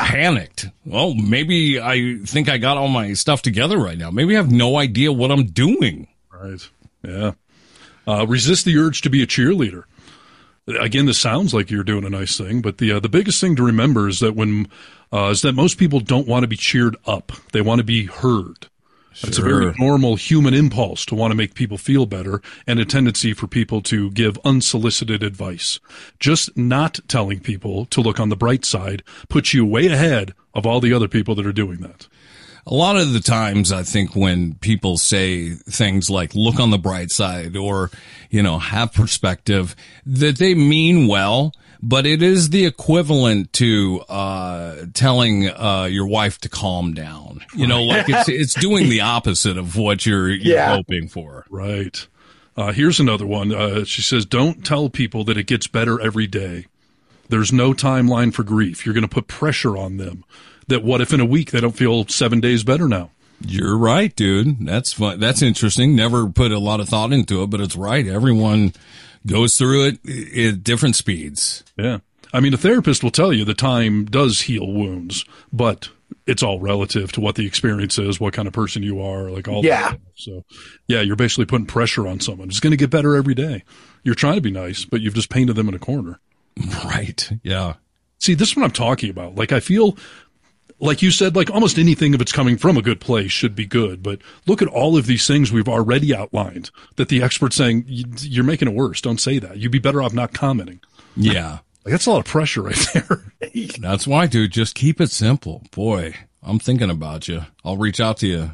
[0.00, 0.66] and panicked.
[0.84, 4.10] Well, maybe I think I got all my stuff together right now.
[4.10, 6.08] Maybe I have no idea what I'm doing.
[6.32, 6.68] Right.
[7.02, 7.32] Yeah.
[8.06, 9.84] Uh, resist the urge to be a cheerleader.
[10.80, 13.54] Again, this sounds like you're doing a nice thing, but the uh, the biggest thing
[13.56, 14.68] to remember is that when
[15.12, 18.06] uh, is that most people don't want to be cheered up; they want to be
[18.06, 18.66] heard.
[19.22, 22.84] It's a very normal human impulse to want to make people feel better and a
[22.84, 25.80] tendency for people to give unsolicited advice.
[26.20, 30.66] Just not telling people to look on the bright side puts you way ahead of
[30.66, 32.08] all the other people that are doing that.
[32.66, 36.78] A lot of the times, I think when people say things like look on the
[36.78, 37.92] bright side or,
[38.28, 41.54] you know, have perspective, that they mean well,
[41.88, 47.44] but it is the equivalent to, uh, telling, uh, your wife to calm down.
[47.54, 50.74] You know, like it's, it's doing the opposite of what you're, you're Yeah.
[50.74, 51.46] hoping for.
[51.48, 52.06] Right.
[52.56, 53.54] Uh, here's another one.
[53.54, 56.66] Uh, she says, Don't tell people that it gets better every day.
[57.28, 58.84] There's no timeline for grief.
[58.86, 60.24] You're going to put pressure on them.
[60.68, 63.10] That what if in a week they don't feel seven days better now?
[63.46, 64.64] You're right, dude.
[64.66, 65.20] That's fun.
[65.20, 65.94] That's interesting.
[65.94, 68.06] Never put a lot of thought into it, but it's right.
[68.06, 68.72] Everyone
[69.26, 71.64] goes through it at different speeds.
[71.76, 71.98] Yeah.
[72.32, 75.88] I mean, a therapist will tell you the time does heal wounds, but
[76.26, 79.48] it's all relative to what the experience is, what kind of person you are, like
[79.48, 79.82] all Yeah.
[79.82, 79.88] that.
[79.90, 80.00] stuff.
[80.16, 80.44] So,
[80.88, 82.48] yeah, you're basically putting pressure on someone.
[82.48, 83.62] It's going to get better every day.
[84.02, 86.20] You're trying to be nice, but you've just painted them in a corner.
[86.84, 87.30] Right.
[87.42, 87.74] Yeah.
[88.18, 89.34] See, this is what I'm talking about.
[89.34, 89.96] Like, I feel
[90.78, 93.66] like you said, like almost anything if it's coming from a good place should be
[93.66, 94.02] good.
[94.02, 98.44] But look at all of these things we've already outlined that the expert's saying you're
[98.44, 99.00] making it worse.
[99.00, 99.56] Don't say that.
[99.58, 100.80] You'd be better off not commenting.
[101.16, 101.58] Yeah.
[101.84, 103.32] Like, that's a lot of pressure right there.
[103.78, 104.50] That's why, dude.
[104.50, 105.62] Just keep it simple.
[105.70, 107.42] Boy, I'm thinking about you.
[107.64, 108.50] I'll reach out to you.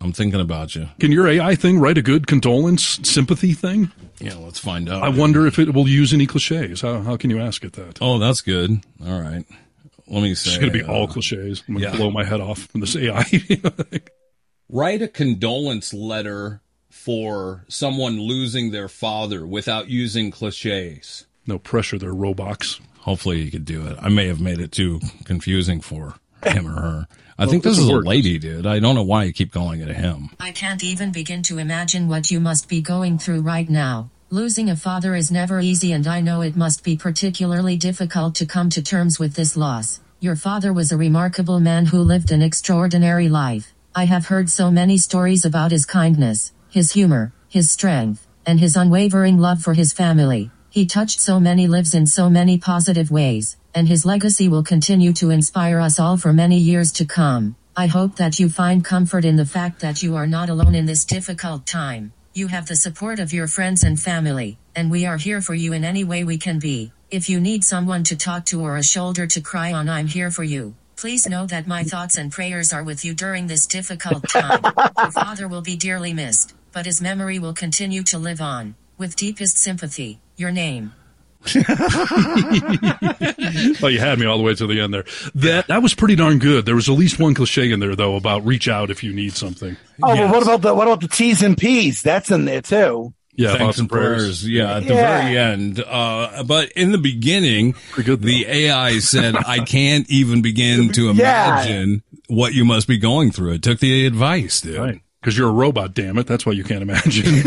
[0.00, 0.88] I'm thinking about you.
[0.98, 3.92] Can your AI thing write a good condolence sympathy thing?
[4.20, 5.02] Yeah, let's find out.
[5.02, 6.80] I wonder if it will use any cliches.
[6.80, 7.98] How, how can you ask it that?
[8.00, 8.70] Oh, that's good.
[9.06, 9.44] All right.
[10.10, 10.50] Let me say.
[10.50, 11.62] It's going to be uh, all cliches.
[11.66, 11.96] I'm going to yeah.
[11.96, 13.24] blow my head off from this AI.
[14.68, 21.26] write a condolence letter for someone losing their father without using cliches.
[21.46, 22.80] no pressure there, Robox.
[22.98, 23.96] Hopefully you could do it.
[24.00, 27.08] I may have made it too confusing for him or her.
[27.38, 28.04] I think this this is a work.
[28.04, 28.66] lady, dude.
[28.66, 30.28] I don't know why you keep calling it a him.
[30.38, 34.10] I can't even begin to imagine what you must be going through right now.
[34.32, 38.46] Losing a father is never easy, and I know it must be particularly difficult to
[38.46, 39.98] come to terms with this loss.
[40.20, 43.74] Your father was a remarkable man who lived an extraordinary life.
[43.92, 48.76] I have heard so many stories about his kindness, his humor, his strength, and his
[48.76, 50.52] unwavering love for his family.
[50.70, 55.12] He touched so many lives in so many positive ways, and his legacy will continue
[55.14, 57.56] to inspire us all for many years to come.
[57.76, 60.86] I hope that you find comfort in the fact that you are not alone in
[60.86, 62.12] this difficult time.
[62.32, 65.72] You have the support of your friends and family, and we are here for you
[65.72, 66.92] in any way we can be.
[67.10, 70.30] If you need someone to talk to or a shoulder to cry on, I'm here
[70.30, 70.76] for you.
[70.94, 74.62] Please know that my thoughts and prayers are with you during this difficult time.
[74.98, 78.76] Your father will be dearly missed, but his memory will continue to live on.
[78.96, 80.92] With deepest sympathy, your name.
[83.82, 85.04] Oh, you had me all the way to the end there.
[85.34, 86.66] That that was pretty darn good.
[86.66, 89.32] There was at least one cliche in there though about reach out if you need
[89.34, 89.76] something.
[90.02, 90.30] Oh, Yes.
[90.30, 92.02] but what about the what about the T's and P's?
[92.02, 93.14] That's in there too.
[93.34, 94.46] Yeah, Thanks thoughts and prayers.
[94.48, 95.20] Yeah, at the Yeah.
[95.22, 95.82] very end.
[95.86, 97.74] Uh, but in the beginning,
[98.04, 101.62] good, the AI said, I can't even begin to Yeah.
[101.62, 103.54] imagine what you must be going through.
[103.54, 104.76] It took the advice, dude.
[104.78, 105.00] Right.
[105.20, 106.26] Because you're a robot, damn it.
[106.26, 107.42] That's why you can't imagine.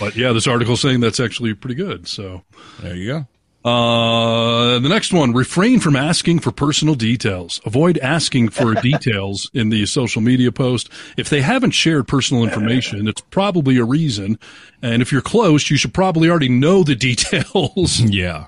[0.00, 2.06] but yeah, this article's saying that's actually pretty good.
[2.06, 2.42] So,
[2.80, 3.26] There you
[3.64, 3.68] go.
[3.68, 7.60] uh, the next one, refrain from asking for personal details.
[7.66, 10.88] Avoid asking for details in the social media post.
[11.16, 14.38] If they haven't shared personal information, it's probably a reason.
[14.82, 18.00] And if you're close, you should probably already know the details.
[18.10, 18.46] Yeah.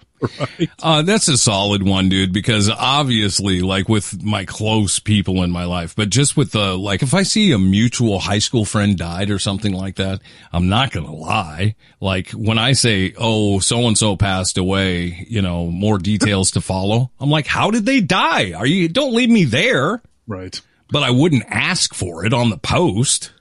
[0.82, 5.64] Uh, that's a solid one, dude, because obviously, like with my close people in my
[5.64, 9.30] life, but just with the, like, if I see a mutual high school friend died
[9.30, 10.20] or something like that,
[10.52, 11.74] I'm not going to lie.
[12.00, 16.60] Like when I say, oh, so and so passed away, you know, more details to
[16.60, 17.10] follow.
[17.20, 18.52] I'm like, how did they die?
[18.52, 20.02] Are you, don't leave me there.
[20.26, 20.60] right.
[20.90, 23.32] But I wouldn't ask for it on the post.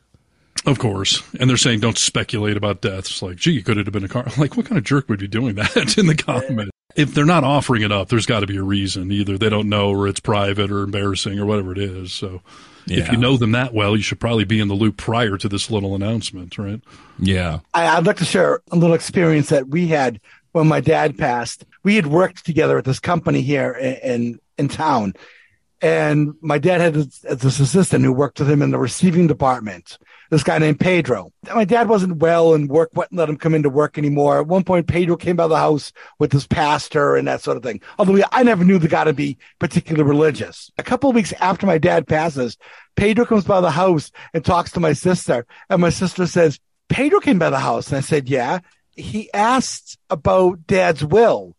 [0.65, 1.21] Of course.
[1.37, 3.21] And they're saying don't speculate about deaths.
[3.21, 4.25] Like, gee, could it have been a car?
[4.37, 6.70] Like, what kind of jerk would be doing that in the comment?
[6.95, 9.11] If they're not offering it up, there's got to be a reason.
[9.11, 12.13] Either they don't know or it's private or embarrassing or whatever it is.
[12.13, 12.41] So
[12.87, 15.49] if you know them that well, you should probably be in the loop prior to
[15.49, 16.81] this little announcement, right?
[17.19, 17.59] Yeah.
[17.73, 20.19] I, I'd like to share a little experience that we had
[20.51, 21.65] when my dad passed.
[21.83, 25.13] We had worked together at this company here in in, in town,
[25.81, 29.97] and my dad had this, this assistant who worked with him in the receiving department.
[30.31, 31.33] This guy named Pedro.
[31.53, 34.39] My dad wasn't well, and work wouldn't let him come into work anymore.
[34.39, 37.63] At one point, Pedro came by the house with his pastor and that sort of
[37.63, 37.81] thing.
[37.99, 40.71] Although I never knew the guy to be particularly religious.
[40.77, 42.57] A couple of weeks after my dad passes,
[42.95, 47.19] Pedro comes by the house and talks to my sister, and my sister says, Pedro
[47.19, 47.89] came by the house.
[47.89, 48.59] And I said, Yeah.
[48.95, 51.55] He asked about dad's will.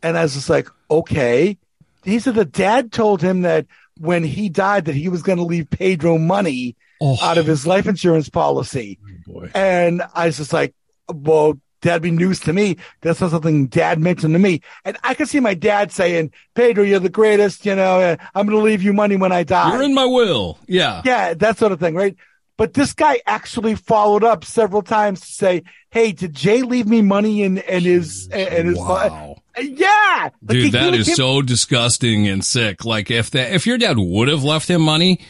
[0.00, 1.58] And I was just like, Okay.
[2.04, 3.66] He said that dad told him that
[3.98, 7.18] when he died, that he was going to leave Pedro money Oh.
[7.20, 8.98] out of his life insurance policy.
[9.28, 9.50] Oh, boy.
[9.54, 10.72] And I was just like,
[11.12, 12.76] Well, that'd be news to me.
[13.00, 14.60] That's not something dad mentioned to me.
[14.84, 17.66] And I could see my dad saying, Pedro, you're the greatest.
[17.66, 19.72] You know, I'm going to leave you money when I die.
[19.72, 20.58] You're in my will.
[20.68, 21.02] Yeah.
[21.04, 22.14] Yeah, that sort of thing, right?
[22.56, 27.02] But this guy actually followed up several times to say, "Hey, did Jay leave me
[27.02, 29.41] money in and his and his Wow.
[29.60, 32.84] Yeah, Dude, that he is came- so disgusting and sick.
[32.84, 35.20] Like if that, if your dad would have left him money,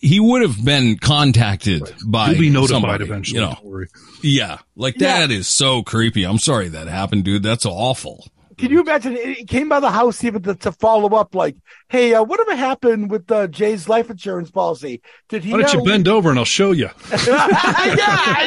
[0.00, 3.40] he would have been contacted by You'll be notified somebody, eventually.
[3.40, 3.88] You know, Don't worry.
[4.22, 5.20] yeah, like Yeah.
[5.20, 6.24] that is so creepy.
[6.24, 7.42] I'm sorry that happened, dude.
[7.42, 8.28] That's awful.
[8.58, 9.16] Can you imagine?
[9.16, 11.56] It came by the house even to, to follow up, like,
[11.88, 15.00] "Hey, uh, whatever happened with uh, Jay's life insurance policy?
[15.30, 15.52] Did he?
[15.52, 16.90] Why don't you not bend over and I'll show you?
[17.10, 18.46] yeah, I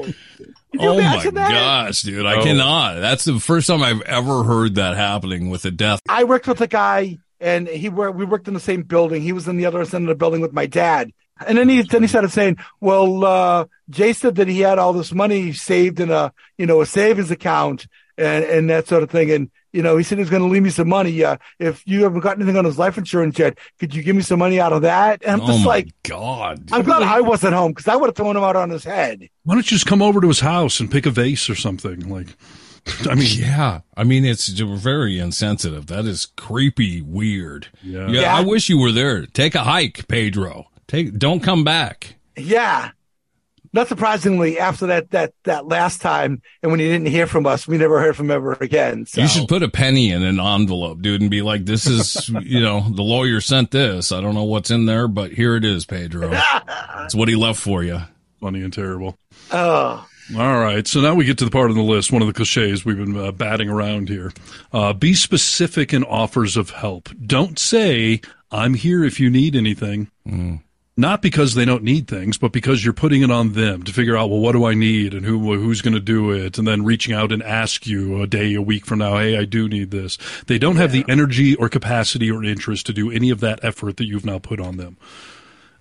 [0.00, 0.12] know.
[0.78, 1.50] Can you Oh my that?
[1.50, 2.42] gosh, dude, I Oh.
[2.42, 3.00] cannot.
[3.00, 6.00] That's the first time I've ever heard that happening with a death.
[6.08, 9.22] I worked with a guy, and he wor- we worked in the same building.
[9.22, 11.10] He was in the other end of the building with my dad.
[11.46, 14.92] And then he then he started saying, "Well, uh, Jay said that he had all
[14.92, 17.86] this money saved in a you know a savings account,
[18.18, 19.30] and and that sort of thing.
[19.30, 21.24] And you know, he said he's going to leave me some money.
[21.24, 24.22] Uh, if you haven't got anything on his life insurance yet, could you give me
[24.22, 25.22] some money out of that?
[25.24, 26.68] And I'm oh just my like, God.
[26.70, 29.28] I'm glad I wasn't home because I would have thrown him out on his head.
[29.42, 32.08] Why don't you just come over to his house and pick a vase or something?
[32.08, 32.28] Like,
[33.08, 35.86] I mean, Yeah, I mean it's very insensitive.
[35.86, 37.68] That is creepy, weird.
[37.82, 38.08] Yeah.
[38.08, 38.36] yeah, Yeah.
[38.36, 39.26] I wish you were there.
[39.26, 40.66] Take a hike, Pedro.
[40.86, 42.14] Take, don't come back.
[42.36, 42.90] Yeah.
[43.74, 47.68] Not surprisingly, after that that that last time, and when he didn't hear from us,
[47.68, 49.04] we never heard from him ever again.
[49.04, 49.20] So.
[49.20, 52.60] You should put a penny in an envelope, dude, and be like, "This is, you
[52.60, 54.12] know, the lawyer sent this.
[54.12, 56.30] I don't know what's in there, but here it is, Pedro.
[57.04, 58.00] It's what he left for you."
[58.44, 59.16] funny and terrible.
[59.52, 60.06] Oh,
[60.36, 62.34] All right, so now we get to the part of the list, one of the
[62.34, 64.34] cliches we've been uh, batting around here.
[64.70, 67.08] Uh, be specific in offers of help.
[67.24, 70.10] Don't say, I'm here if you need anything.
[70.96, 74.16] Not because they don't need things, but because you're putting it on them to figure
[74.16, 76.84] out, well, what do I need and who who's going to do it, and then
[76.84, 79.90] reaching out and ask you a day, a week from now, hey, I do need
[79.90, 80.18] this.
[80.46, 83.96] They don't have the energy or capacity or interest to do any of that effort
[83.96, 84.96] that you've now put on them.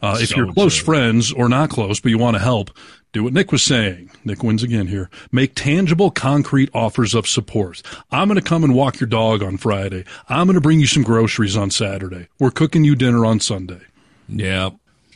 [0.02, 0.86] Uh, if So you're close true.
[0.86, 2.72] friends or not close, but you want to help,
[3.14, 4.10] do what Nick was saying.
[4.26, 5.12] Nick wins again here.
[5.32, 7.84] Make tangible, concrete offers of support.
[8.12, 10.06] I'm going to come and walk your dog on Friday.
[10.28, 12.28] I'm going to bring you some groceries on Saturday.
[12.40, 13.82] We're cooking you dinner on Sunday.
[14.28, 14.72] Yeah,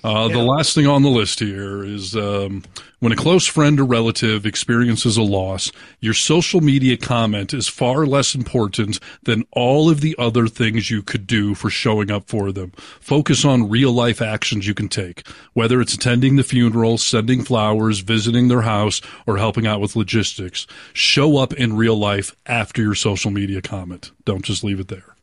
[0.08, 2.64] Uh, The last thing on the list here is um,
[3.00, 8.06] when a close friend or relative experiences a loss, your social media comment is far
[8.06, 12.54] less important than all of the other things you could do for showing up for
[12.54, 12.72] them.
[13.02, 18.00] Focus on real life actions you can take, whether it's attending the funeral, sending flowers,
[18.00, 20.66] visiting their house, or helping out with logistics.
[20.94, 24.12] Show up in real life after your social media comment.
[24.24, 25.16] Don't just leave it there.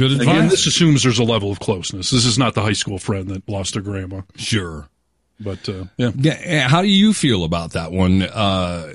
[0.00, 0.28] Good advice.
[0.28, 2.10] Again, this assumes there's a level of closeness.
[2.10, 4.22] This is not the high school friend that lost their grandma.
[4.36, 4.88] sure.
[5.38, 8.22] But uh, yeah, Yeah, how do you feel about that one?
[8.22, 8.92] Uh,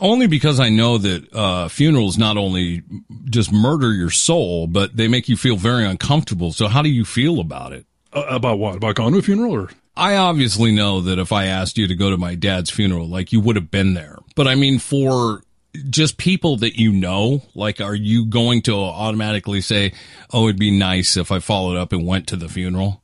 [0.00, 2.82] only because I know that uh, funerals not only
[3.26, 6.52] just murder your soul, but they make you feel very uncomfortable.
[6.52, 7.86] So, how do you feel about it?
[8.12, 8.76] Uh, about what?
[8.76, 9.70] About going to a funeral or?
[9.96, 13.32] I obviously know that if I asked you to go to my dad's funeral, like
[13.32, 14.18] you would have been there.
[14.36, 15.42] But I mean, for
[15.90, 19.92] just people that you know, like, are you going to automatically say,
[20.32, 23.02] "Oh, it'd be nice if I followed up and went to the funeral"?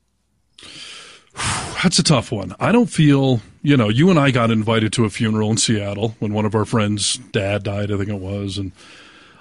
[1.82, 2.54] That's a tough one.
[2.58, 6.16] I don't feel, you know, you and I got invited to a funeral in Seattle
[6.18, 8.72] when one of our friends' dad died, I think it was, and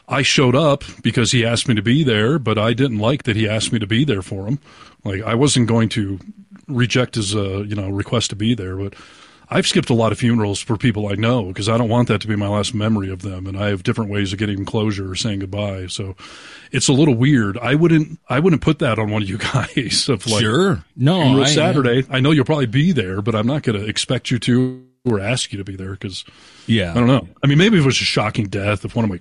[0.08, 3.36] I showed up because he asked me to be there, but I didn't like that
[3.36, 4.60] he asked me to be there for him.
[5.04, 6.20] Like I wasn't going to
[6.68, 8.96] reject his, uh, you know, request to be there, but
[9.50, 12.22] I've skipped a lot of funerals for people I know because I don't want that
[12.22, 15.12] to be my last memory of them, and I have different ways of getting closure
[15.12, 15.88] or saying goodbye.
[15.88, 16.16] So
[16.72, 17.58] it's a little weird.
[17.58, 20.84] I wouldn't, I wouldn't put that on one of you guys of like, sure.
[20.96, 22.04] No, I- Saturday.
[22.10, 25.20] I know you'll probably be there, but I'm not going to expect you to or
[25.20, 26.24] ask you to be there because
[26.66, 26.92] Yeah.
[26.92, 27.28] I don't know.
[27.44, 29.20] I mean, maybe if it was a shocking death, if one of my,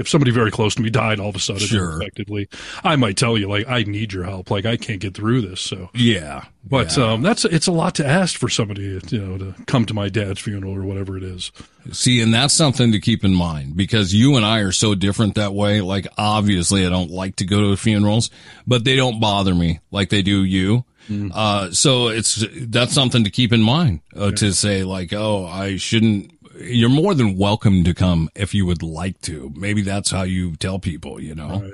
[0.00, 1.92] if somebody very close to me died all of a sudden Sure.
[1.92, 2.48] unexpectedly,
[2.82, 4.50] I might tell you like I need your help.
[4.50, 5.60] Like I can't get through this.
[5.60, 6.44] So, Yeah.
[6.68, 7.12] but Yeah.
[7.12, 10.08] um, that's it's a lot to ask for somebody you know to come to my
[10.08, 11.52] dad's funeral or whatever it is.
[11.92, 15.34] See, and that's something to keep in mind because you and I are so different
[15.36, 15.80] that way.
[15.80, 18.30] Like, obviously, I don't like to go to funerals,
[18.66, 20.84] but they don't bother me like they do you.
[21.32, 25.76] Uh, so it's, that's something to keep in mind, uh, to say like, oh, I
[25.76, 29.52] shouldn't, you're more than welcome to come if you would like to.
[29.56, 31.72] Maybe that's how you tell people, you know?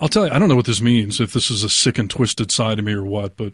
[0.00, 2.10] I'll tell you, I don't know what this means, if this is a sick and
[2.10, 3.52] twisted side of me or what, but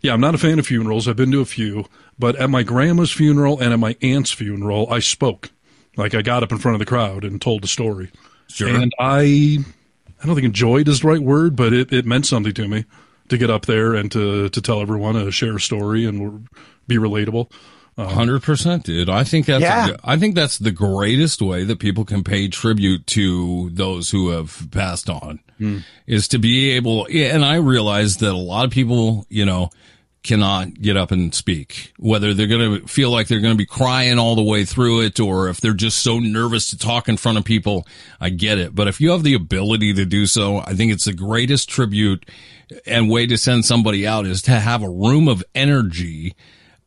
[0.00, 1.08] yeah, I'm not a fan of funerals.
[1.08, 1.86] I've been to a few,
[2.18, 5.50] but at my grandma's funeral and at my aunt's funeral, I spoke.
[5.96, 8.10] Like I got up in front of the crowd and told the story.
[8.48, 8.68] Sure.
[8.68, 9.58] And I,
[10.22, 12.84] I don't think enjoyed is the right word, but it, it meant something to me
[13.28, 16.48] to get up there and to, to tell everyone, to share a story and
[16.86, 17.50] be relatable.
[17.96, 19.10] Um, hundred percent, dude.
[19.10, 19.96] I think that's Yeah.
[20.04, 24.68] I think that's the greatest way that people can pay tribute to those who have
[24.70, 25.78] passed on hmm.
[26.06, 27.06] is to be able.
[27.12, 29.70] And I realize that a lot of people, you know,
[30.22, 31.92] cannot get up and speak.
[31.98, 35.02] Whether they're going to feel like they're going to be crying all the way through
[35.02, 37.86] it, or if they're just so nervous to talk in front of people.
[38.20, 41.06] I get it, but if you have the ability to do so, I think it's
[41.06, 42.28] the greatest tribute
[42.86, 46.34] and way to send somebody out is to have a room of energy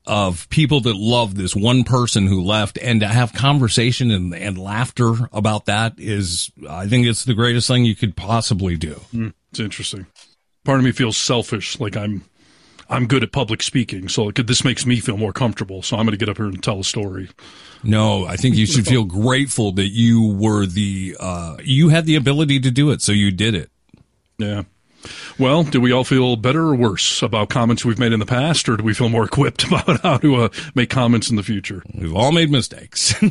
[0.06, 4.58] of people that love this one person who left and to have conversation and, and
[4.58, 9.00] laughter about that is, I think it's the greatest thing you could possibly do.
[9.52, 10.08] It's interesting.
[10.66, 12.24] Part of me feels selfish, like I'm,
[12.90, 15.82] I'm good at public speaking, so like, this makes me feel more comfortable.
[15.82, 17.30] So I'm going to get up here and tell a story.
[17.84, 22.16] No, I think you should feel grateful that you were the, uh, you had the
[22.16, 23.02] ability to do it.
[23.02, 23.70] So you did it.
[24.38, 24.64] Yeah.
[25.38, 28.70] Well, do we all feel better or worse about comments we've made in the past,
[28.70, 31.84] or do we feel more equipped about how to uh, make comments in the future?
[31.94, 33.14] We've all made mistakes.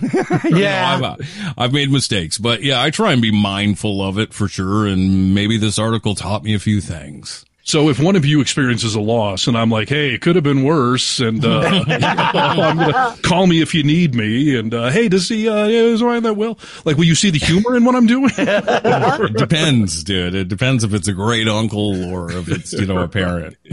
[0.44, 0.98] Yeah.
[0.98, 4.48] know, I've, I've made mistakes, but yeah, I try and be mindful of it for
[4.48, 4.86] sure.
[4.86, 7.44] And maybe this article taught me a few things.
[7.64, 10.42] So if one of you experiences a loss and I'm like, hey, it could have
[10.44, 14.74] been worse, and uh, you know, I'm gonna call me if you need me, and
[14.74, 16.58] uh, hey, does he uh, is Ryan that well?
[16.84, 18.30] Like, will you see the humor in what I'm doing?
[18.36, 20.34] It depends, dude.
[20.34, 23.56] It depends if it's a great uncle or if it's, you know, a parent.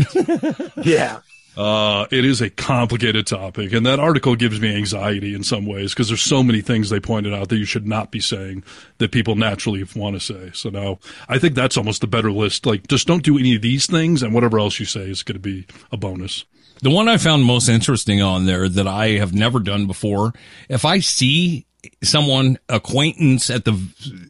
[0.84, 1.20] Yeah.
[1.60, 5.93] Uh, it is a complicated topic, and that article gives me anxiety in some ways
[5.93, 8.64] because there's so many things they pointed out that you should not be saying
[8.99, 10.51] that people naturally want to say.
[10.53, 12.66] So now I think that's almost the better list.
[12.66, 15.36] Like, just don't do any of these things, and whatever else you say is going
[15.36, 16.45] to be a bonus.
[16.82, 20.32] The one I found most interesting on there that I have never done before,
[20.70, 21.66] if I see
[22.04, 23.78] someone acquaintance at the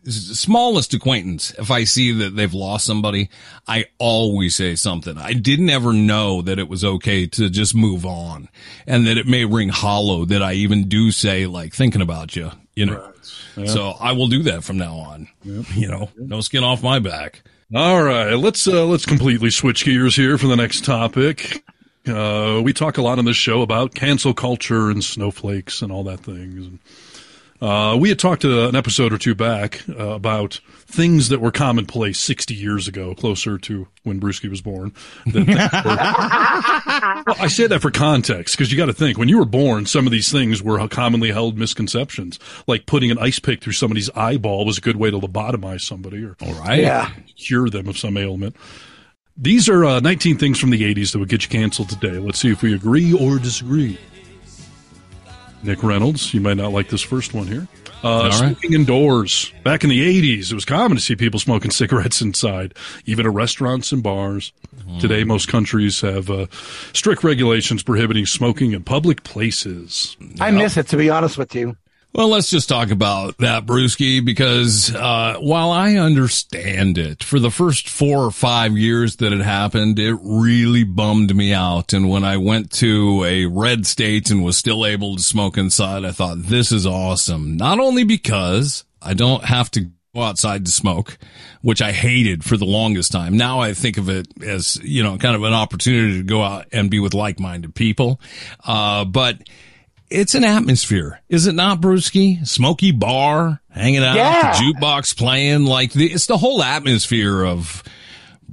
[0.05, 3.29] smallest acquaintance, if I see that they've lost somebody,
[3.67, 5.17] I always say something.
[5.17, 8.49] I didn't ever know that it was okay to just move on
[8.87, 12.51] and that it may ring hollow that I even do say like thinking about you,
[12.75, 13.13] you know.
[13.65, 15.27] So I will do that from now on.
[15.43, 17.41] You know, no skin off my back.
[17.75, 21.63] All right, let's uh, let's completely switch gears here for the next topic.
[22.07, 26.03] Uh, we talk a lot on this show about cancel culture and snowflakes and all
[26.05, 26.65] that things.
[26.65, 26.79] And,
[27.61, 31.51] uh, we had talked uh, an episode or two back uh, about things that were
[31.51, 34.93] commonplace 60 years ago, closer to when Brewski was born.
[35.27, 39.45] That- Well, I say that for context because you got to think when you were
[39.45, 43.73] born, some of these things were commonly held misconceptions, like putting an ice pick through
[43.73, 46.79] somebody's eyeball was a good way to lobotomize somebody or All right.
[46.81, 47.11] Yeah.
[47.37, 48.55] cure them of some ailment.
[49.37, 52.17] These are uh, 19 things from the 80s that would get you canceled today.
[52.19, 53.97] Let's see if we agree or disagree.
[55.63, 57.67] Nick Reynolds, you might not like this first one here.
[58.01, 58.33] Uh, right.
[58.33, 59.51] smoking indoors.
[59.63, 62.73] Back in the 80s, it was common to see people smoking cigarettes inside,
[63.05, 64.53] even at restaurants and bars.
[64.99, 66.47] Today, most countries have uh,
[66.93, 70.17] strict regulations prohibiting smoking in public places.
[70.39, 71.75] I miss it, to be honest with you.
[72.11, 77.51] Well, let's just talk about that, Brewski, because uh, while I understand it, for the
[77.51, 81.93] first four or five years that it happened, it really bummed me out.
[81.93, 86.03] And when I went to a red state and was still able to smoke inside,
[86.03, 87.57] I thought, this is awesome.
[87.57, 91.15] Not only because I don't have to go outside to smoke,
[91.61, 93.37] which I hated for the longest time.
[93.37, 96.65] Now I think of it as, you know, kind of an opportunity to go out
[96.71, 98.19] and be with like-minded people.
[98.65, 99.37] Uh, but
[100.09, 102.45] it's an atmosphere, is it not, Brewski?
[102.47, 104.51] Smoky bar, hanging out, Yeah.
[104.53, 107.83] the jukebox playing, like the, it's the whole atmosphere of,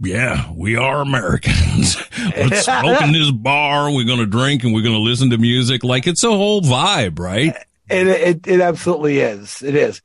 [0.02, 1.96] yeah, we are Americans.
[2.36, 3.90] Let's in this bar.
[3.90, 5.84] We're going to drink and we're going to listen to music.
[5.84, 7.54] Like it's a whole vibe, right?
[7.88, 9.62] It, it, it absolutely is.
[9.62, 10.02] It is.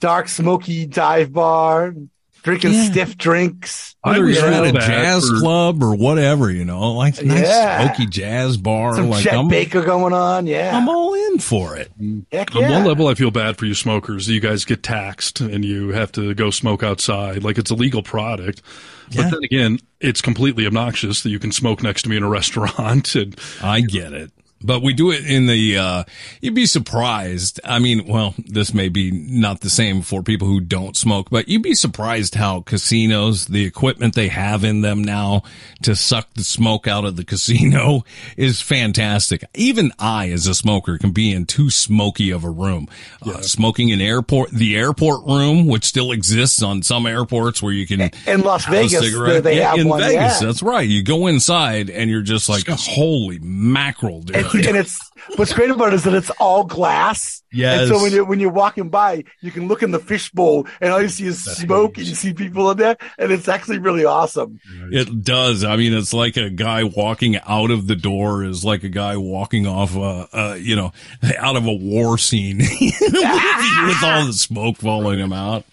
[0.00, 1.94] Dark, smoky dive bar,
[2.42, 2.84] drinking Yeah.
[2.90, 3.94] stiff drinks.
[4.02, 7.46] I Whether was you're at a jazz for- club or whatever, you know, like nice
[7.48, 7.86] Yeah.
[7.94, 8.96] smoky jazz bar.
[8.96, 10.46] Some like Chet I'm, Baker going on.
[10.46, 10.76] Yeah.
[10.76, 11.90] I'm all in for it.
[12.32, 12.70] Heck On yeah.
[12.70, 14.28] one level, I feel bad for you smokers.
[14.28, 17.44] You guys get taxed and you have to go smoke outside.
[17.44, 18.62] Like it's a legal product.
[19.10, 19.22] Yeah.
[19.24, 22.28] But then again, it's completely obnoxious that you can smoke next to me in a
[22.40, 23.14] restaurant.
[23.14, 24.30] And I get it.
[24.62, 26.04] But we do it in the, uh,
[26.40, 27.60] you'd be surprised.
[27.64, 31.48] I mean, well, this may be not the same for people who don't smoke, but
[31.48, 35.42] you'd be surprised how casinos, the equipment they have in them now
[35.82, 38.04] to suck the smoke out of the casino
[38.36, 39.44] is fantastic.
[39.54, 42.86] Even I, as a smoker, can be in too smoky of a room.
[43.22, 47.86] Uh, smoking in airport, the airport room, which still exists on some airports where you
[47.86, 49.42] can In Las have a Vegas, cigarette.
[49.42, 50.40] they Yeah, have in one, Vegas.
[50.40, 50.46] yeah.
[50.46, 50.86] That's right.
[50.88, 54.49] You go inside and you're just like, holy mackerel, dude.
[54.70, 54.98] And it's
[55.36, 57.42] what's great about it is that it's all glass.
[57.52, 57.80] Yes.
[57.80, 60.92] And so when you're when you're walking by, you can look in the fishbowl, and
[60.92, 64.04] all you see is smoke, and you see people in there, and it's actually really
[64.04, 64.60] awesome.
[64.92, 65.64] It does.
[65.64, 69.16] I mean, it's like a guy walking out of the door is like a guy
[69.16, 70.92] walking off, uh, uh, you know,
[71.38, 75.64] out of a war scene with, with all the smoke following him out.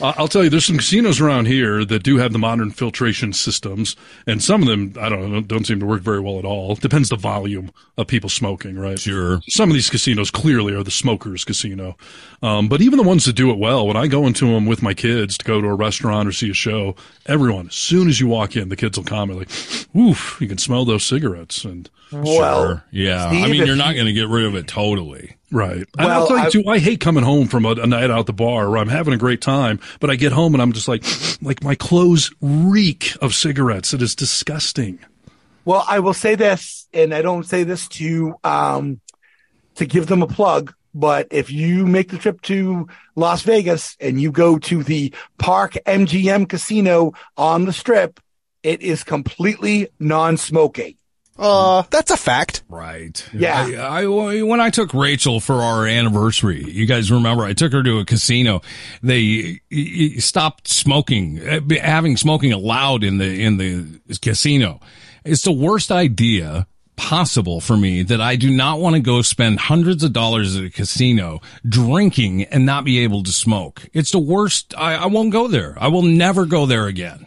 [0.00, 3.96] I'll tell you, there's some casinos around here that do have the modern filtration systems,
[4.26, 6.74] and some of them, I don't know, don't seem to work very well at all.
[6.74, 8.98] Depends the volume of people smoking, right?
[8.98, 9.40] Sure.
[9.48, 11.96] Some of these casinos clearly are the smokers' casino,
[12.42, 14.82] um, but even the ones that do it well, when I go into them with
[14.82, 18.20] my kids to go to a restaurant or see a show, everyone, as soon as
[18.20, 21.88] you walk in, the kids will comment like, "Oof, you can smell those cigarettes," and
[22.22, 22.84] Well, Sure.
[22.90, 23.28] Yeah.
[23.28, 25.36] Steve, I mean, you're not going to get rid of it totally.
[25.50, 25.76] Right.
[25.78, 28.10] and Well, I'll tell you I- too, I hate coming home from a, a night
[28.10, 30.62] out at the bar where I'm having a great time, but I get home and
[30.62, 31.04] I'm just like,
[31.42, 33.94] like my clothes reek of cigarettes.
[33.94, 34.98] It is disgusting.
[35.64, 39.00] Well, I will say this, and I don't say this to um
[39.76, 42.86] to give them a plug, But if you make the trip to
[43.16, 48.20] Las Vegas and you go to the Park MGM Casino on the strip,
[48.62, 50.94] it is completely non-smoking.
[51.36, 52.62] Uh, that's a fact.
[52.68, 53.26] Right.
[53.32, 53.86] Yeah.
[53.88, 57.82] I, I- when I took Rachel for our anniversary, you guys remember I took her
[57.82, 58.62] to a casino.
[59.02, 64.80] They y- y- stopped smoking, uh, having smoking allowed in the in the casino.
[65.24, 66.66] It's the worst idea
[66.96, 70.62] possible for me that I do not want to go spend hundreds of dollars at
[70.62, 73.88] a casino drinking and not be able to smoke.
[73.92, 74.72] It's the worst.
[74.78, 75.74] I, I won't go there.
[75.80, 77.26] I will never go there again.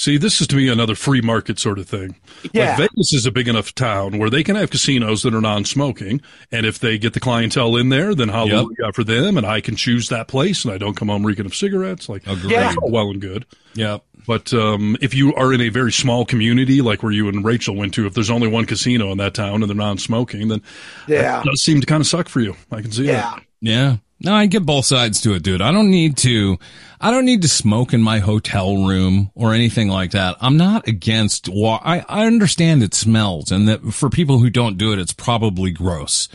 [0.00, 2.14] See, this is to me another free market sort of thing.
[2.52, 2.68] Yeah.
[2.68, 6.20] Like Vegas is a big enough town where they can have casinos that are non-smoking,
[6.52, 9.74] and if they get the clientele in there, then hallelujah for them, and I can
[9.74, 12.08] choose that place, and I don't come home reeking of cigarettes.
[12.08, 12.52] Like, Agreed.
[12.52, 12.74] Yeah.
[12.80, 13.44] well and good.
[13.74, 13.98] Yeah.
[14.24, 17.74] But um, if you are in a very small community, like where you and Rachel
[17.74, 20.62] went to, if there's only one casino in that town and they're non-smoking, then
[21.08, 21.40] Yeah.
[21.40, 22.54] it does seem to kind of suck for you.
[22.70, 23.22] I can see Yeah.
[23.22, 23.42] that.
[23.60, 23.96] Yeah.
[24.20, 25.62] No, I get both sides to it, dude.
[25.62, 26.58] I don't need to,
[27.00, 30.36] I don't need to smoke in my hotel room or anything like that.
[30.40, 34.76] I'm not against, wa- I, I understand it smells and that for people who don't
[34.76, 36.28] do it, it's probably gross,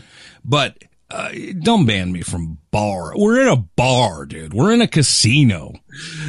[0.44, 0.78] but
[1.10, 1.30] uh,
[1.60, 3.12] don't ban me from bar.
[3.14, 4.54] We're in a bar, dude.
[4.54, 5.74] We're in a casino.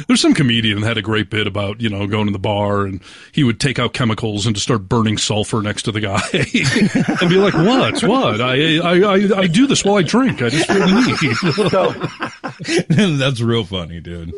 [0.06, 2.84] There's some comedian that had a great bit about, you know, going to the bar
[2.84, 3.00] and
[3.32, 6.20] he would take out chemicals and just start burning sulfur next to the guy
[7.20, 8.02] and be like, what?
[8.04, 8.40] What?
[8.40, 10.42] I, I, I, I do this while I drink.
[10.42, 11.70] I just feel the need.
[11.70, 14.34] So, That's real funny, dude.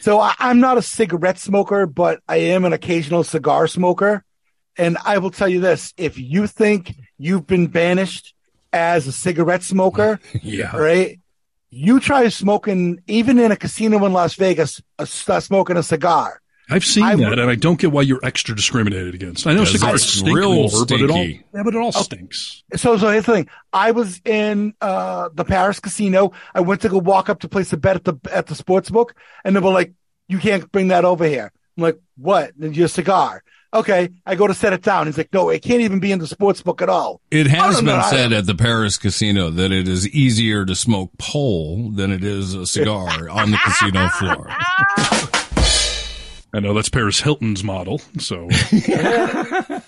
[0.00, 4.24] so I, I'm not a cigarette smoker, but I am an occasional cigar smoker.
[4.76, 8.34] And I will tell you this: if you think you've been banished
[8.72, 10.76] as a cigarette smoker, Yeah.
[10.76, 11.18] right?
[11.70, 16.40] You try smoking, even in a casino in Las Vegas, a, uh, smoking a cigar.
[16.70, 19.46] I've seen I that would- and I don't get why you're extra discriminated against.
[19.46, 22.62] I know cigars it's stink real more, but it all, yeah, but it all stinks.
[22.76, 23.48] So, so here's the thing.
[23.72, 26.32] I was in uh, the Paris casino.
[26.54, 28.90] I went to go walk up to place a bet at the at the sports
[28.90, 29.14] book,
[29.44, 29.92] and they were like,
[30.28, 32.52] "You can't bring that over here." I'm like, "What?
[32.58, 33.42] Your cigar?"
[33.74, 35.06] Okay, I go to set it down.
[35.06, 37.76] He's like, "No, it can't even be in the sports book at all." It has
[37.76, 41.90] been no, I- said at the Paris casino that it is easier to smoke pole
[41.90, 44.46] than it is a cigar on the casino floor.
[46.54, 47.98] I know that's Paris Hilton's model.
[48.18, 49.78] So Just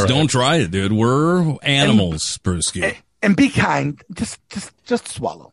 [0.00, 0.08] right.
[0.08, 0.92] don't try it, dude.
[0.92, 2.96] We're animals, Brewski.
[3.22, 4.02] And be kind.
[4.12, 5.52] Just, just, just swallow.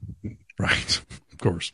[0.58, 1.02] Right.
[1.34, 1.72] Of course.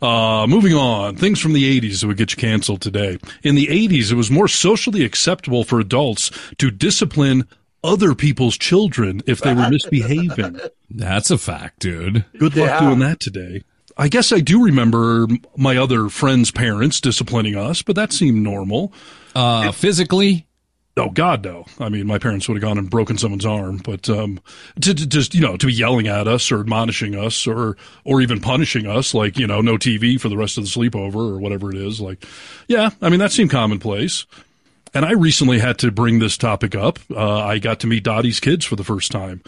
[0.00, 1.16] Uh, moving on.
[1.16, 3.18] Things from the 80s that would get you canceled today.
[3.42, 7.48] In the 80s, it was more socially acceptable for adults to discipline
[7.84, 10.60] other people's children if they were misbehaving.
[10.90, 12.24] That's a fact, dude.
[12.38, 12.80] Good luck Yeah.
[12.80, 13.62] doing that today.
[13.96, 15.26] I guess I do remember
[15.56, 18.92] my other friends' parents disciplining us, but that seemed normal.
[19.34, 20.46] Uh, physically,
[20.94, 21.64] Oh God, no!
[21.78, 24.40] I mean, my parents would have gone and broken someone's arm, but um,
[24.82, 28.20] to, to just you know to be yelling at us or admonishing us or or
[28.20, 31.38] even punishing us, like you know, no TV for the rest of the sleepover or
[31.38, 31.98] whatever it is.
[31.98, 32.26] Like,
[32.68, 34.26] yeah, I mean that seemed commonplace.
[34.94, 36.98] And I recently had to bring this topic up.
[37.10, 39.42] Uh, I got to meet Dottie's kids for the first time.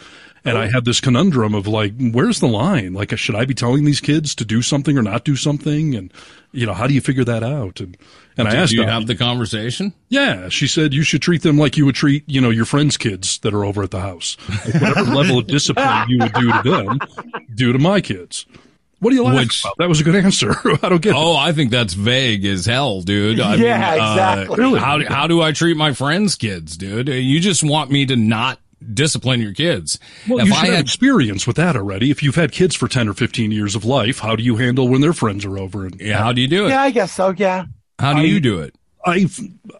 [0.45, 2.93] And I had this conundrum of like, where's the line?
[2.93, 5.95] Like, should I be telling these kids to do something or not do something?
[5.95, 6.13] And,
[6.51, 7.79] you know, how do you figure that out?
[7.79, 7.97] And,
[8.37, 9.93] and I did asked you Dottie- have the conversation?
[10.09, 12.95] yeah, she said you should treat them like you would treat, you know, your friends'
[12.95, 14.37] kids that are over at the house.
[14.49, 16.99] Like whatever level of discipline you would do to them,
[17.55, 18.45] do to my kids.
[18.99, 19.39] What do you like?
[19.39, 19.75] Which- about?
[19.79, 20.51] That was a good answer.
[20.83, 21.15] I don't get it.
[21.17, 23.39] Oh, I think that's vague as hell, dude.
[23.39, 24.57] I Yeah, mean, uh, exactly.
[24.57, 24.79] Really?
[24.79, 27.09] How, how do I treat my friends' kids, dude?
[27.09, 28.59] You just want me to not
[28.93, 29.99] discipline your kids.
[30.27, 32.11] Well, if you I should have had, experience with that already.
[32.11, 34.87] If you've had kids for 10 or 15 years of life, how do you handle
[34.87, 35.85] when their friends are over?
[35.85, 36.69] And yeah, how do you do it?
[36.69, 37.33] Yeah, I guess so.
[37.35, 37.65] Yeah.
[37.99, 38.75] How do you do it?
[39.05, 39.27] I,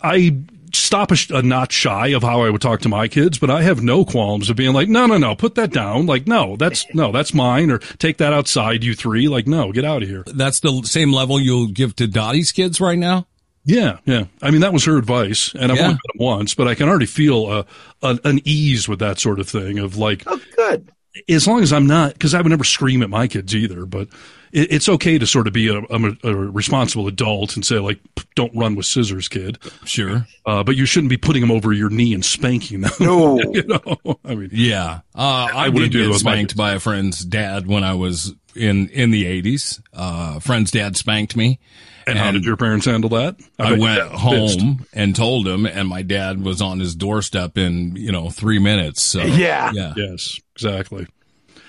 [0.01, 0.37] I
[0.73, 3.49] stop a, sh- a notch shy of how I would talk to my kids, but
[3.49, 6.05] I have no qualms of being like, no, no, no, put that down.
[6.05, 9.27] Like, no, that's, no, that's mine or take that outside, you three.
[9.27, 10.23] Like, no, get out of here.
[10.27, 13.27] That's the same level you'll give to Dottie's kids right now?
[13.65, 14.25] Yeah, yeah.
[14.41, 15.83] I mean, that was her advice, and I've Yeah.
[15.85, 17.65] only met him once, but I can already feel a,
[18.03, 20.91] a, an ease with that sort of thing of like, Oh, good.
[21.27, 24.07] as long as I'm not, because I would never scream at my kids either, but
[24.51, 27.99] it, it's okay to sort of be a, a, a responsible adult and say like,
[28.35, 29.57] don't run with scissors, kid.
[29.85, 30.27] Sure.
[30.45, 32.91] Uh, but you shouldn't be putting them over your knee and spanking them.
[32.99, 33.39] No.
[33.51, 34.99] you know, I mean, Yeah.
[35.15, 38.89] Uh, I, wouldn't do it get spanked by a friend's dad when I was in,
[38.89, 39.81] in the eighties.
[39.91, 41.59] Uh, a friend's dad spanked me.
[42.07, 43.35] And how did your parents handle that?
[43.59, 46.95] I bet went your dad home and told him, and my dad was on his
[46.95, 49.01] doorstep in, you know, three minutes.
[49.01, 49.71] So, Yeah.
[49.73, 49.93] yeah.
[49.95, 51.07] Yes, exactly.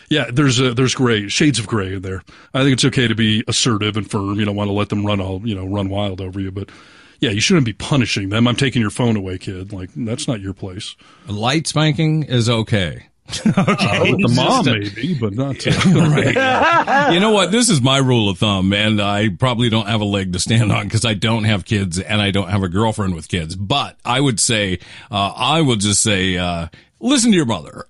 [0.09, 2.23] Yeah, there's a, there's gray shades of gray in there.
[2.55, 4.39] I think it's okay to be assertive and firm.
[4.39, 6.71] You don't want to let them run all you know run wild over you, but
[7.19, 8.47] yeah, you shouldn't be punishing them.
[8.47, 9.73] I'm taking your phone away, kid.
[9.73, 10.95] Like that's not your place.
[11.27, 13.09] Light spanking is okay.
[13.57, 15.57] Uh, with the mom, maybe, but not.
[15.67, 17.13] Right.
[17.15, 17.51] You know what?
[17.53, 20.73] This is my rule of thumb, and I probably don't have a leg to stand
[20.73, 23.55] on because I don't have kids and I don't have a girlfriend with kids.
[23.57, 24.79] But I would say,
[25.11, 26.69] uh, I would just say, uh,
[27.01, 27.85] listen to your mother.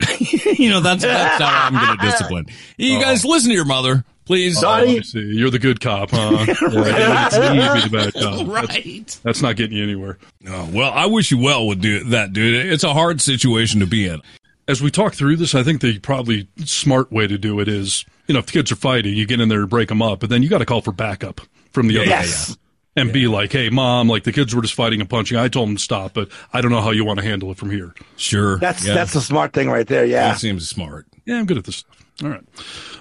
[0.58, 2.46] you know, that's, that's how I'm going to discipline.
[2.76, 4.04] You guys listen to your mother.
[4.26, 4.62] Please.
[4.62, 5.20] Oh, I see.
[5.20, 6.44] You're the good cop, huh?
[6.48, 8.46] Yeah, it's me the bad cop.
[8.48, 9.04] Right.
[9.06, 10.18] That's, that's not getting you anywhere.
[10.48, 12.66] Oh, well, I wish you well with do that, dude.
[12.66, 14.20] It's a hard situation to be in.
[14.68, 18.04] As we talk through this, I think the probably smart way to do it is,
[18.26, 20.20] you know, if the kids are fighting, you get in there and break them up,
[20.20, 21.40] but then you got to call for backup
[21.72, 22.50] from the other Yes.
[22.50, 22.60] guy.
[22.98, 25.36] And be like, hey, mom, like the kids were just fighting and punching.
[25.36, 27.58] I told them to stop, but I don't know how you want to handle it
[27.58, 27.94] from here.
[28.16, 28.56] Sure.
[28.56, 28.94] That's Yeah.
[28.94, 30.06] that's a smart thing right there.
[30.06, 30.28] Yeah.
[30.30, 31.06] That seems smart.
[31.26, 32.06] Yeah, I'm good at this stuff.
[32.24, 32.40] All right.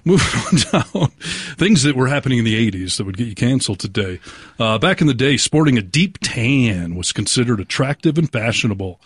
[0.04, 0.42] Moving
[0.74, 1.12] on down.
[1.58, 4.20] Things that were happening in the 80s that would get you canceled today.
[4.60, 9.00] Uh, back in the day, sporting a deep tan was considered attractive and fashionable.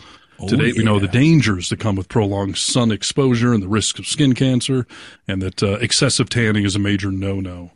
[0.48, 4.08] Today, we know the dangers that come with prolonged sun exposure and the risks of
[4.08, 4.88] skin cancer,
[5.28, 7.72] and that uh, excessive tanning is a major no-no.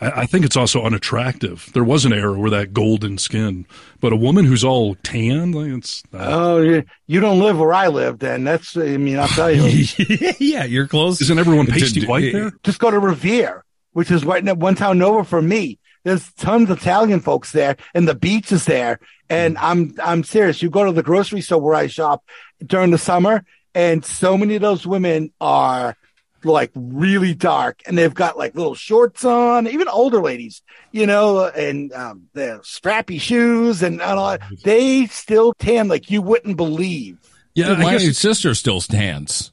[0.00, 1.70] I, I think it's also unattractive.
[1.72, 3.66] There was an era where that golden skin,
[4.00, 7.72] but a woman who's all tan, like it's uh, Oh, you, you don't live where
[7.72, 8.44] I live, then.
[8.44, 9.86] That's, I mean, I'll tell you.
[10.38, 11.20] yeah, you're close.
[11.20, 12.52] isn't everyone pasty white there?
[12.64, 15.78] Just go to Revere, which is right now one town over from me.
[16.04, 18.98] There's tons of Italian folks there, and the beach is there.
[19.28, 20.62] And I'm I'm serious.
[20.62, 22.24] You go to the grocery store where I shop
[22.64, 23.44] during the summer,
[23.74, 25.96] and so many of those women are
[26.44, 29.68] like really dark, and they've got like little shorts on.
[29.68, 34.38] Even older ladies, you know, and um, the strappy shoes and, and all.
[34.64, 37.18] They still tan like you wouldn't believe.
[37.54, 39.51] Yeah, Dude, I my guess sister still stands.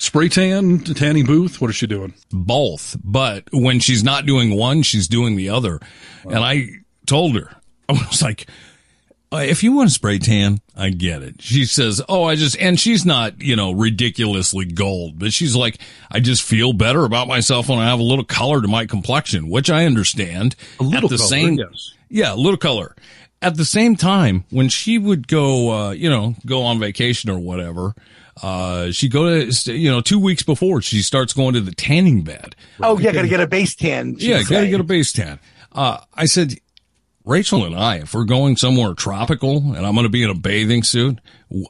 [0.00, 1.60] Spray tan, tanning booth.
[1.60, 2.14] What is she doing?
[2.32, 5.78] both, but when she's not doing one, she's doing the other.
[6.24, 6.68] And I
[7.06, 7.56] told her,
[7.88, 8.46] I was like,
[9.32, 11.40] uh, if you want to spray tan, I get it.
[11.40, 15.78] She says, oh, I just, and she's not, you know, ridiculously gold, but she's like,
[16.10, 19.48] I just feel better about myself when I have a little color to my complexion,
[19.48, 20.56] which I understand.
[20.80, 21.92] A little At the color, same, yes.
[22.08, 22.96] yeah, a little color.
[23.42, 27.38] At the same time, when she would go, uh, you know, go on vacation or
[27.38, 27.94] whatever,
[28.42, 32.22] uh, she go to, you know, two weeks before she starts going to the tanning
[32.22, 32.56] bed.
[32.80, 34.16] Oh, yeah, gotta get a base tan.
[34.18, 35.38] Yeah, gotta get a base tan.
[35.72, 36.54] Uh, I said,
[37.24, 40.34] Rachel and I, if we're going somewhere tropical and I'm going to be in a
[40.34, 41.18] bathing suit,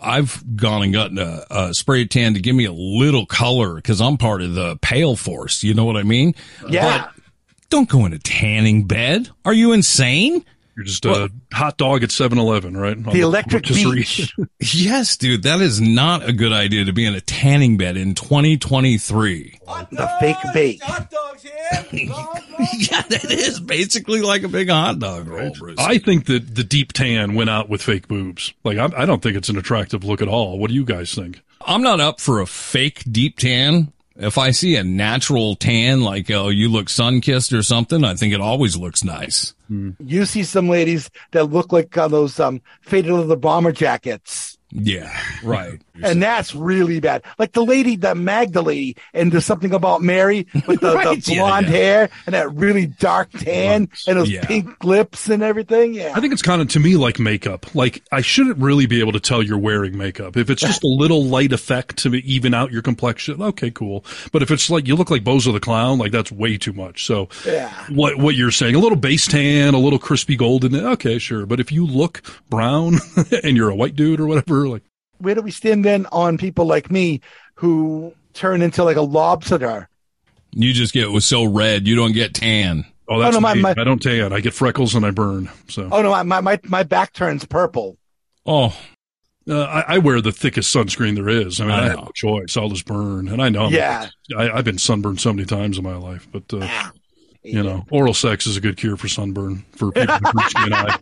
[0.01, 4.01] I've gone and gotten a, a spray tan to give me a little color because
[4.01, 5.63] I'm part of the pale force.
[5.63, 6.35] You know what I mean?
[6.69, 7.09] Yeah.
[7.15, 7.23] But
[7.69, 9.29] don't go in a tanning bed.
[9.45, 10.45] Are you insane?
[10.81, 12.97] You're just a hot dog at 7-Eleven, right?
[12.97, 14.35] On the electric beach.
[14.73, 18.15] Yes, dude, that is not a good idea to be in a tanning bed in
[18.15, 19.61] 2023.
[19.91, 20.81] the fake bake.
[21.93, 25.77] yeah, that is basically like a big hot dog roll, Bruce.
[25.79, 28.55] I think that the deep tan went out with fake boobs.
[28.65, 30.59] Like, I, I don't think it's an attractive look at all.
[30.59, 31.43] What do you guys think?
[31.67, 33.93] I'm not up for a fake deep tan.
[34.17, 38.15] If I see a natural tan, like, oh, you look sun kissed or something, I
[38.15, 39.53] think it always looks nice.
[40.01, 44.59] You see some ladies that look like uh, those um, faded leather bomber jackets.
[44.73, 45.81] Yeah, right.
[46.03, 47.23] And that's really bad.
[47.39, 51.35] Like the lady, the Magda lady, and there's something about Mary with the, Right, the
[51.37, 51.73] blonde yeah.
[51.73, 54.45] hair and that really dark tan and those Yeah.
[54.45, 55.95] pink lips and everything.
[55.95, 56.13] Yeah.
[56.15, 57.75] I think it's kind of to me like makeup.
[57.75, 60.37] Like I shouldn't really be able to tell you're wearing makeup.
[60.37, 64.05] If it's just a little light effect to even out your complexion, okay, cool.
[64.33, 67.05] But if it's like you look like Bozo the Clown, like that's way too much.
[67.07, 67.71] So Yeah.
[67.89, 71.47] what what you're saying, a little base tan, a little crispy golden, eh, okay, sure.
[71.47, 72.95] But if you look brown
[73.43, 74.83] and you're a white dude or whatever, like
[75.21, 77.21] Where do we stand then on people like me
[77.55, 79.89] who turn into like a lobster?
[80.53, 82.85] You just get was so red, you don't get tan.
[83.09, 84.33] oh that's no, my- my- I don't tan.
[84.33, 85.49] I get freckles and I burn.
[85.69, 87.97] So Oh no, my my my back turns purple.
[88.47, 88.77] Oh,
[89.49, 91.61] uh, I, I wear the thickest sunscreen there is.
[91.61, 92.57] I mean, I I, have no choice.
[92.57, 93.65] I'll just burn, and I know.
[93.65, 94.09] I'm- Yeah.
[94.37, 96.91] I, I've been sunburned so many times in my life, but uh,
[97.43, 100.73] you know, oral sex is a good cure for sunburn for people with bleached skin
[100.75, 100.99] eye.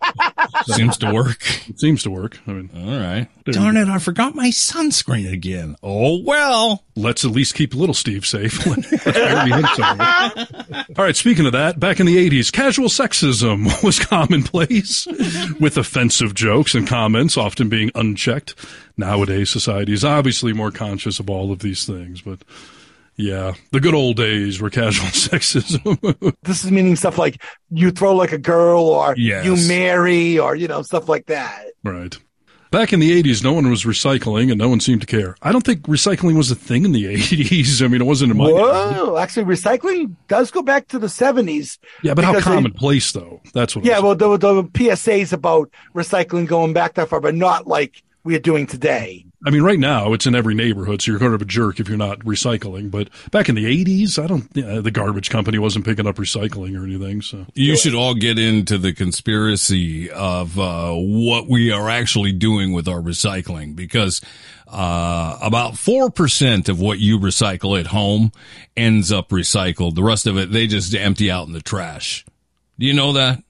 [0.66, 1.68] seems to work.
[1.68, 2.38] It seems to work.
[2.46, 3.28] I mean, All right.
[3.44, 5.74] Darn it, I forgot my sunscreen again.
[5.82, 6.84] Oh, well.
[6.94, 8.64] let's at least keep little Steve safe.
[8.66, 10.30] Let's bury him somewhere.
[10.96, 11.16] All right.
[11.16, 15.06] Speaking of that, back in the '80s, casual sexism was commonplace,
[15.58, 18.54] with offensive jokes and comments often being unchecked.
[18.96, 22.40] Nowadays, society is obviously more conscious of all of these things, but.
[23.18, 26.34] Yeah, the good old days were casual sexism.
[26.44, 29.44] This is meaning stuff like you throw like a girl or Yes.
[29.44, 31.66] you marry or you know stuff like that.
[31.84, 32.16] Right.
[32.70, 35.34] Back in the 80s, no one was recycling and no one seemed to care.
[35.40, 37.82] I don't think recycling was a thing in the 80s.
[37.82, 38.44] I mean, it wasn't in my.
[38.44, 39.16] Whoa!
[39.16, 41.78] Actually, recycling does go back to the seventies.
[42.02, 43.40] Yeah, but how Because they- commonplace, though?
[43.54, 47.66] That's what Yeah, well, the, the PSAs about recycling going back that far, but not
[47.66, 49.24] like we are doing today.
[49.46, 51.88] I mean, right now it's in every neighborhood, so you're kind of a jerk if
[51.88, 52.90] you're not recycling.
[52.90, 54.48] But back in the '80s, I don't.
[54.52, 57.22] Yeah, the garbage company wasn't picking up recycling or anything.
[57.22, 62.72] So You should all get into the conspiracy of uh, what we are actually doing
[62.72, 64.20] with our recycling because
[64.66, 68.32] uh, about 4% of what you recycle at home
[68.76, 69.94] ends up recycled.
[69.94, 72.26] The rest of it, they just empty out in the trash.
[72.78, 73.42] Do you know that?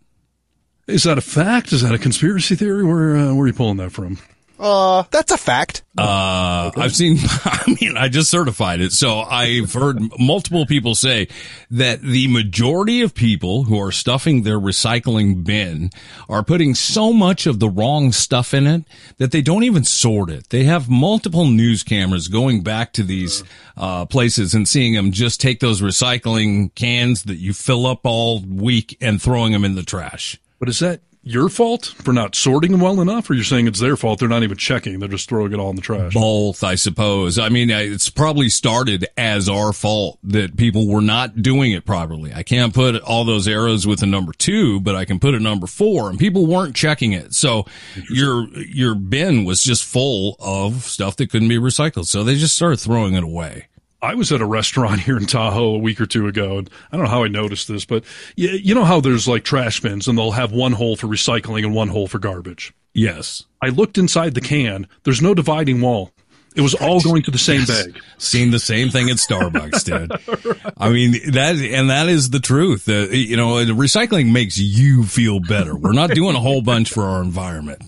[0.87, 1.73] is that a fact?
[1.73, 2.85] Is that a conspiracy theory?
[2.85, 4.19] Where uh, where are you pulling that from?
[4.59, 5.83] Uh, that's a fact.
[5.97, 8.93] Uh, I've seen, I mean, I just certified it.
[8.93, 11.29] So I've heard multiple people say
[11.71, 15.91] that the majority of people who are stuffing their recycling bin
[16.29, 18.85] are putting so much of the wrong stuff in it
[19.19, 20.49] that they don't even sort it.
[20.51, 23.45] They have multiple news cameras going back to these,
[23.77, 28.41] uh, places and seeing them just take those recycling cans that you fill up all
[28.41, 30.41] week and throwing them in the trash.
[30.59, 33.81] But is that your fault for not sorting them well enough, or you're saying it's
[33.81, 34.19] their fault?
[34.19, 36.15] They're not even checking; they're just throwing it all in the trash.
[36.15, 37.39] Both, I suppose.
[37.39, 42.33] I mean, it's probably started as our fault that people were not doing it properly.
[42.33, 45.41] I can't put all those arrows with a number two, but I can put a
[45.41, 47.35] number four and people weren't checking it.
[47.35, 47.67] So
[48.11, 52.07] your, your bin was just full of stuff that couldn't be recycled.
[52.07, 53.67] So they just started throwing it away.
[54.01, 56.97] I was at a restaurant here in Tahoe a week or two ago, and I
[56.97, 58.05] don't know how I noticed this, but
[58.37, 61.65] you, you know how there's like trash bins and they'll have one hole for recycling
[61.65, 62.73] and one hole for garbage.
[62.95, 63.45] Yes.
[63.63, 64.89] I looked inside the can.
[65.05, 66.13] There's no dividing wall.
[66.57, 68.01] It was all going to the same bag.
[68.17, 70.73] Seen the same thing at Starbucks, dude.
[70.77, 72.89] I mean, that, and that is the truth.
[72.89, 75.77] Uh, you know, recycling makes you feel better.
[75.77, 77.83] We're not doing a whole bunch for our environment.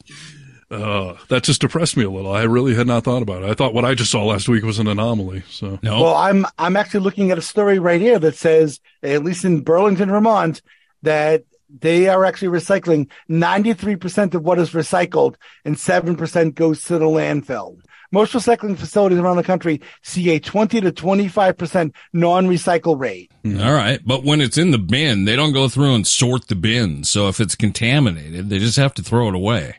[0.71, 2.33] Uh, that just depressed me a little.
[2.33, 3.51] I really had not thought about it.
[3.51, 5.43] I thought what I just saw last week was an anomaly.
[5.49, 6.03] So No.
[6.03, 9.63] Well, I'm I'm actually looking at a story right here that says, at least in
[9.63, 10.63] Burlington, Vermont,
[11.03, 11.45] that
[11.81, 17.79] they are actually recycling 93% of what is recycled and 7% goes to the landfill.
[18.13, 23.31] Most recycling facilities around the country see a 20 to 25% non-recycle rate.
[23.47, 24.01] All right.
[24.05, 27.05] But when it's in the bin, they don't go through and sort the bin.
[27.05, 29.77] So if it's contaminated, they just have to throw it away.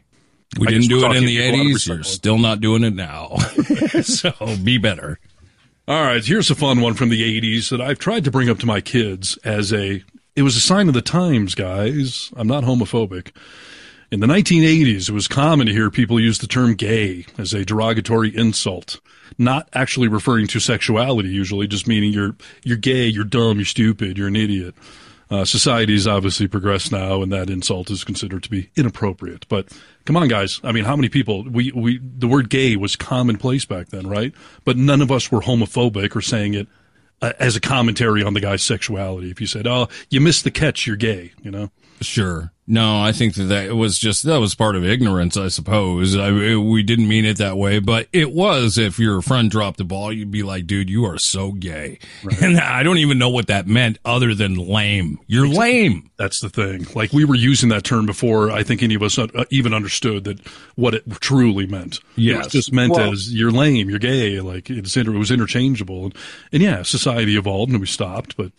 [0.59, 1.87] We I didn't do it in the people out of 80s.
[1.87, 3.37] You're still not doing it now.
[4.01, 4.33] so
[4.63, 5.19] be better.
[5.87, 8.59] All right, here's a fun one from the 80s that I've tried to bring up
[8.59, 10.03] to my kids as a
[10.35, 12.31] it was a sign of the times, guys.
[12.35, 13.31] I'm not homophobic.
[14.11, 17.63] In the 1980s, it was common to hear people use the term gay as a
[17.63, 18.99] derogatory insult,
[19.37, 24.17] not actually referring to sexuality usually, just meaning you're you're gay, you're dumb, you're stupid,
[24.17, 24.75] you're an idiot.
[25.31, 29.47] Uh, society's obviously progressed now, and that insult is considered to be inappropriate.
[29.47, 29.69] But
[30.03, 30.59] come on, guys.
[30.61, 34.33] I mean, how many people we we the word gay was commonplace back then, right?
[34.65, 36.67] But none of us were homophobic or saying it
[37.21, 39.31] uh, as a commentary on the guy's sexuality.
[39.31, 41.71] If you said, "Oh, you missed the catch, you're gay," you know.
[42.01, 42.51] Sure.
[42.67, 46.15] No, I think that that was just, that was part of ignorance, I suppose.
[46.15, 49.83] I, we didn't mean it that way, but it was if your friend dropped the
[49.83, 51.99] ball, you'd be like, dude, you are so gay.
[52.41, 55.19] And I don't even know what that meant other than lame.
[55.27, 56.09] You're lame.
[56.17, 56.87] That's the thing.
[56.95, 58.51] Like we were using that term before.
[58.51, 60.39] I think any of us uh, even understood that
[60.75, 61.95] what it truly meant.
[61.97, 62.45] it Yes.
[62.45, 64.39] was just meant Well- as you're lame, you're gay.
[64.39, 66.15] Like it's inter- it was interchangeable, and,
[66.53, 68.37] and yeah, society evolved and we stopped.
[68.37, 68.53] But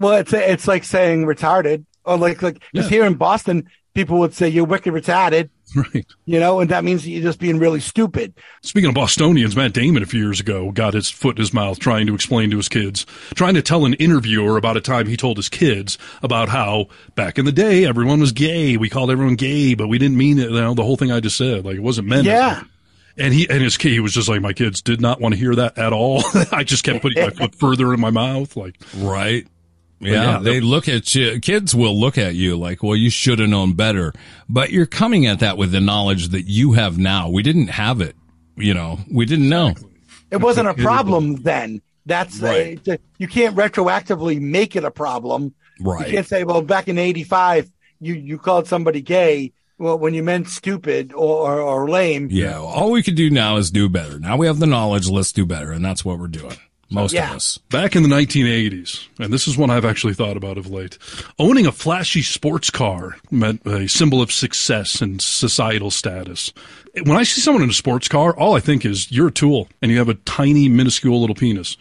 [0.00, 2.82] Well, it's it's like saying retarded, or like like Yeah.
[2.82, 6.06] just here in Boston, people would say you're wicked retarded, right.
[6.24, 8.32] you know, and that means you're just being really stupid.
[8.62, 11.78] Speaking of Bostonians, Matt Damon a few years ago got his foot in his mouth
[11.78, 15.16] trying to explain to his kids, trying to tell an interviewer about a time he
[15.16, 16.86] told his kids about how
[17.16, 18.76] back in the day everyone was gay.
[18.76, 20.50] We called everyone gay, but we didn't mean it.
[20.50, 22.26] You know, the whole thing I just said, like it wasn't meant.
[22.26, 22.62] Yeah.
[23.16, 25.38] And he and his kid, he was just like, my kids did not want to
[25.38, 26.22] hear that at all.
[26.52, 28.76] I just kept putting my foot further in my mouth, like.
[28.96, 29.46] Right.
[30.00, 31.38] Yeah, yeah, they look at you.
[31.40, 34.14] Kids will look at you like, well, you should have known better.
[34.48, 37.28] But you're coming at that with the knowledge that you have now.
[37.28, 38.16] We didn't have it.
[38.56, 39.74] You know, we didn't know.
[40.30, 41.82] It wasn't a problem then.
[42.06, 42.80] That's Right.
[42.88, 45.54] uh, you can't retroactively make it a problem.
[45.80, 46.06] Right.
[46.08, 47.70] You can't say, well, back in '85,
[48.00, 49.52] you you called somebody gay.
[49.78, 52.28] Well, when you meant stupid or, or, or lame.
[52.30, 52.58] Yeah.
[52.58, 54.18] All we could do now is do better.
[54.18, 55.08] Now we have the knowledge.
[55.08, 55.72] Let's do better.
[55.72, 56.56] And that's what we're doing.
[56.90, 57.30] Most Yeah.
[57.30, 57.58] of us.
[57.70, 60.98] Back in the 1980s, and this is one I've actually thought about of late,
[61.38, 66.52] owning a flashy sports car meant a symbol of success and societal status.
[67.04, 69.68] When I see someone in a sports car, all I think is you're a tool
[69.80, 71.76] and you have a tiny, minuscule little penis.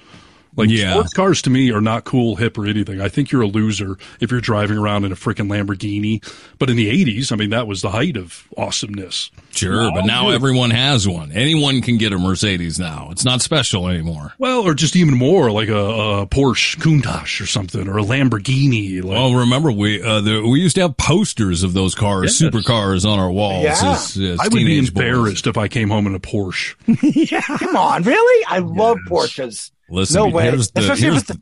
[0.56, 0.92] Like Yeah.
[0.94, 3.00] sports cars to me are not cool, hip, or anything.
[3.00, 6.22] I think you're a loser if you're driving around in a freaking Lamborghini.
[6.58, 9.32] But in the '80s, I mean, that was the height of awesomeness.
[9.52, 11.32] Sure, but now everyone has one.
[11.32, 13.10] Anyone can get a Mercedes now.
[13.12, 14.34] It's not special anymore.
[14.38, 19.04] Well, or just even more like a, a Porsche Countach or something, or a Lamborghini.
[19.04, 22.50] Like, Well, remember we uh, the, we used to have posters of those cars, Yes.
[22.52, 23.64] supercars, on our walls.
[23.64, 23.92] Yeah.
[23.94, 25.04] as, as I would be teenage boys.
[25.04, 26.76] embarrassed if I came home in a Porsche.
[27.32, 27.42] yeah.
[27.60, 28.46] Come on, really?
[28.48, 29.72] I love Porsches.
[29.90, 30.44] Listen, no way.
[30.46, 31.42] here's the- Especially here's if it's the- the,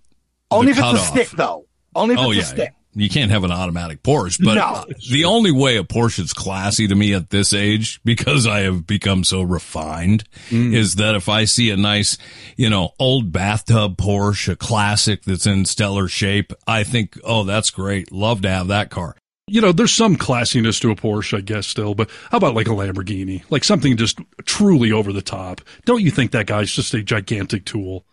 [0.51, 1.65] only if it's a stick, though.
[1.95, 2.73] Only if Oh it's yeah, a stick.
[2.95, 4.43] you can't have an automatic Porsche.
[4.43, 4.61] But No.
[4.61, 8.61] uh, the only way a Porsche is classy to me at this age, because I
[8.61, 10.73] have become so refined, Mm.
[10.73, 12.17] is that if I see a nice,
[12.55, 17.69] you know, old bathtub Porsche, a classic that's in stellar shape, I think, oh, that's
[17.71, 18.11] great.
[18.11, 19.15] Love to have that car.
[19.49, 22.67] You know, there's some classiness to a Porsche, I guess, still, but how about like
[22.67, 23.43] a Lamborghini?
[23.49, 25.61] Like something just truly over the top.
[25.85, 28.05] Don't you think that guy's just a gigantic tool?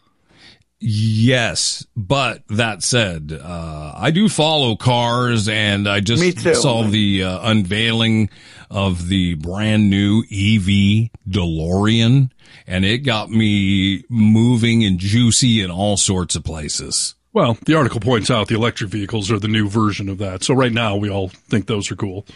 [0.87, 7.41] Yes, but that said, uh, I do follow cars, and I just saw the uh,
[7.43, 8.29] unveiling
[8.71, 12.31] of the brand new EV DeLorean,
[12.67, 17.15] and it got me moving and juicy in all sorts of places.
[17.33, 20.45] Well, the article points out the electric vehicles are the new version of that.
[20.45, 22.27] So right now we all think those are cool.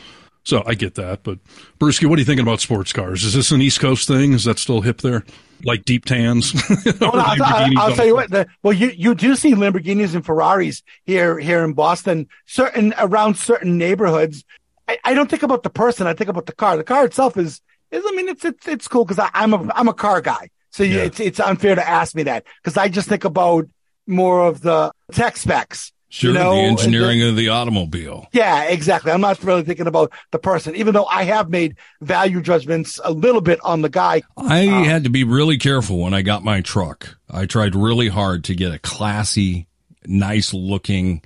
[0.49, 1.25] So I get that.
[1.25, 1.41] But
[1.79, 3.23] Brewski, what are you thinking about sports cars?
[3.23, 4.33] Is this an East Coast thing?
[4.33, 5.23] Is that still hip there?
[5.63, 6.55] Like deep tans?
[7.01, 8.31] Well, I'll, tell you what.
[8.31, 13.37] The, well, you, you do see Lamborghinis and Ferraris here here in Boston, certain around
[13.37, 14.43] certain neighborhoods.
[14.89, 16.07] I, I don't think about the person.
[16.07, 16.79] I think about the car.
[16.79, 18.03] The car itself is is.
[18.07, 20.49] I mean, it's it's it's cool because I'm a I'm a car guy.
[20.71, 21.03] So Yeah.
[21.03, 23.69] it's it's unfair to ask me that because I just think about
[24.07, 25.93] more of the tech specs.
[26.11, 28.29] Sure, you know, the and engineering of the automobile.
[28.33, 29.13] Yeah, exactly.
[29.13, 33.13] I'm not really thinking about the person, even though I have made value judgments a
[33.13, 34.23] little bit on the guy.
[34.37, 37.19] I uh, had to be really careful when I got my truck.
[37.31, 39.67] I tried really hard to get a classy,
[40.07, 41.23] nice looking,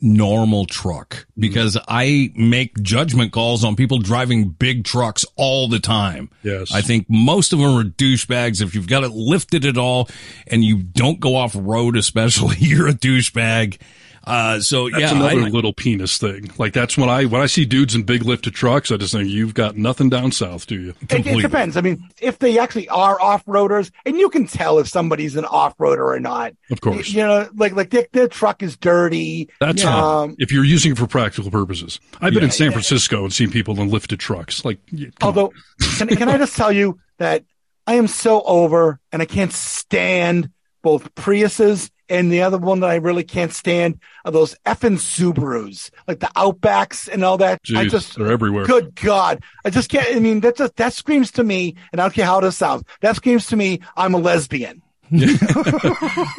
[0.00, 6.30] normal truck because I make judgment calls on people driving big trucks all the time.
[6.42, 6.72] Yes.
[6.72, 8.60] I think most of them are douchebags.
[8.60, 10.08] If you've got it lifted at all
[10.46, 13.78] and you don't go off road, especially, you're a douchebag.
[14.26, 16.50] Uh, so That's yeah, another I- little penis thing.
[16.58, 19.28] Like that's when I when I see dudes in big lifted trucks, I just think
[19.28, 20.94] you've got nothing down south, do you?
[21.10, 21.76] It, it depends.
[21.76, 25.44] I mean, if they actually are off roaders, and you can tell if somebody's an
[25.44, 26.54] off roader or not.
[26.70, 27.10] Of course.
[27.10, 29.48] You know, like like their, their truck is dirty.
[29.60, 32.00] That's um, if you're using it for practical purposes.
[32.20, 32.46] I've been Yeah.
[32.46, 34.64] in San Francisco and seen people in lifted trucks.
[34.64, 35.38] Like, yeah, come on.
[35.38, 35.52] Although,
[35.98, 37.44] can, can I just tell you that
[37.86, 40.50] I am so over, and I can't stand
[40.82, 45.90] both Priuses and the other one that I really can't stand are those effing Subarus,
[46.06, 47.60] like the Outbacks and all that.
[47.74, 48.66] I just they're everywhere.
[48.66, 50.14] Good God, I just can't.
[50.14, 52.84] I mean, that just that screams to me, and I don't care how this sounds.
[53.00, 54.82] That screams to me, I'm a lesbian.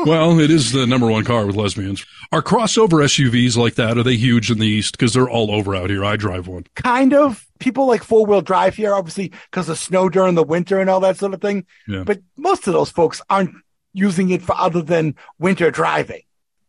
[0.06, 2.06] well, it is the number one car with lesbians.
[2.34, 3.98] Are crossover SUVs like that?
[3.98, 4.98] Are they huge in the East?
[4.98, 6.04] Because they're all over out here.
[6.04, 6.66] I drive one.
[6.76, 10.80] kind of people like four wheel drive here, obviously because of snow during the winter
[10.80, 11.66] and all that sort of thing.
[11.88, 12.04] Yeah.
[12.06, 13.56] But most of those folks aren't
[13.98, 16.22] using it for other than winter driving.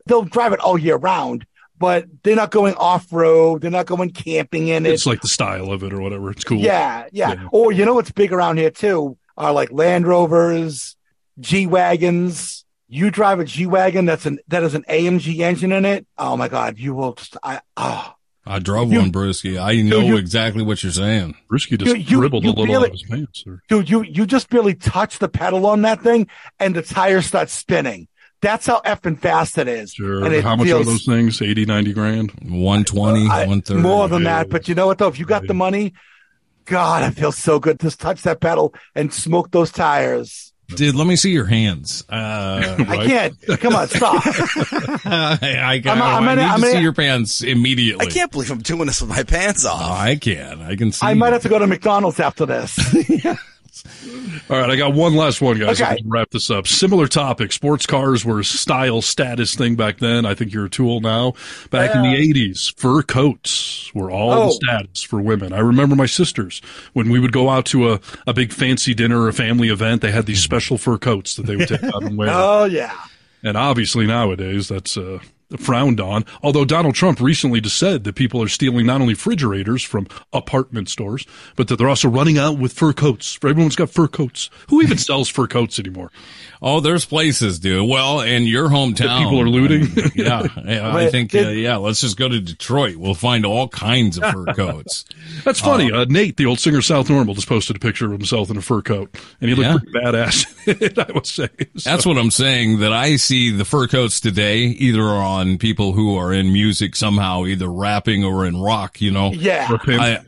[0.06, 1.46] They'll drive it all year round,
[1.78, 3.60] but they're not going off road.
[3.60, 4.92] They're not going camping in it.
[4.92, 6.30] It's like the style of it or whatever.
[6.30, 6.58] It's cool.
[6.58, 7.48] yeah, yeah, Yeah.
[7.52, 10.96] Or you know what's big around here too are like Land Rovers,
[11.38, 12.64] G wagons.
[12.88, 16.06] You drive a G wagon that's an that has an AMG engine in it.
[16.16, 18.14] Oh my God, you will just I oh.
[18.48, 19.60] I drove You- one, Brewski.
[19.62, 21.34] I know you- exactly what you're saying.
[21.52, 23.44] Brewski just You- you- dribbled you a little really- out of his pants.
[23.46, 26.26] Or, dude, you you just barely touch the pedal on that thing,
[26.58, 28.08] and the tire starts spinning.
[28.40, 29.92] That's how effing fast it is.
[29.92, 30.24] sure.
[30.24, 31.42] And it How much feels, are those things?
[31.42, 32.32] 80, 90 grand?
[32.42, 33.80] 120, I- uh, 130.
[33.82, 34.48] more than that.
[34.48, 35.08] But you know what though?
[35.08, 35.92] If you got the money,
[36.64, 37.80] God, it feels so good.
[37.80, 40.47] Just touch that pedal and smoke those tires.
[40.68, 42.04] Dude, let me see your hands.
[42.10, 43.06] Uh, I Right?
[43.06, 43.60] can't.
[43.60, 44.22] Come on, stop.
[44.26, 48.06] I, I, I'm- I'm I gonna- need I'm to see gonna- your pants immediately.
[48.06, 49.80] I can't believe I'm doing this with my pants off.
[49.80, 50.60] I can.
[50.60, 51.06] I can see.
[51.06, 52.78] I might have to go to McDonald's after this.
[54.50, 55.80] All right, I got one last one, guys.
[55.80, 55.90] Okay.
[55.92, 56.66] I can wrap this up.
[56.66, 57.52] Similar topic.
[57.52, 60.24] Sports cars were a style status thing back then.
[60.26, 61.34] I think you're a tool now.
[61.70, 64.46] Back in the 80s, fur coats were all Oh.
[64.46, 65.52] the status for women.
[65.52, 66.60] I remember my sisters
[66.92, 70.02] when we would go out to a, a big fancy dinner or a family event,
[70.02, 72.28] they had these special fur coats that they would take out and wear.
[72.32, 72.94] oh yeah.
[73.42, 75.20] And obviously nowadays that's uh
[75.56, 76.24] frowned on.
[76.42, 80.88] Although Donald Trump recently just said that people are stealing not only refrigerators from apartment
[80.88, 81.26] stores,
[81.56, 83.38] but that they're also running out with fur coats.
[83.42, 84.50] Everyone's got fur coats.
[84.68, 86.10] Who even sells fur coats anymore?
[86.60, 87.88] Oh, there's places, dude.
[87.88, 89.86] Well, in your hometown, That people are looting?
[90.16, 91.76] yeah, yeah, I think, uh, yeah.
[91.76, 92.96] Let's just go to Detroit.
[92.96, 95.04] We'll find all kinds of fur coats.
[95.44, 95.92] That's funny.
[95.92, 98.60] Uh, Nate, the old singer South Normal, just posted a picture of himself in a
[98.60, 99.78] fur coat, and he looked Yeah.
[100.02, 100.98] pretty badass.
[101.08, 101.48] I would say.
[101.76, 102.80] So- That's what I'm saying.
[102.80, 107.44] That I see the fur coats today, either on people who are in music somehow,
[107.46, 109.00] either rapping or in rock.
[109.00, 109.66] You know, Yeah.
[109.86, 110.18] I,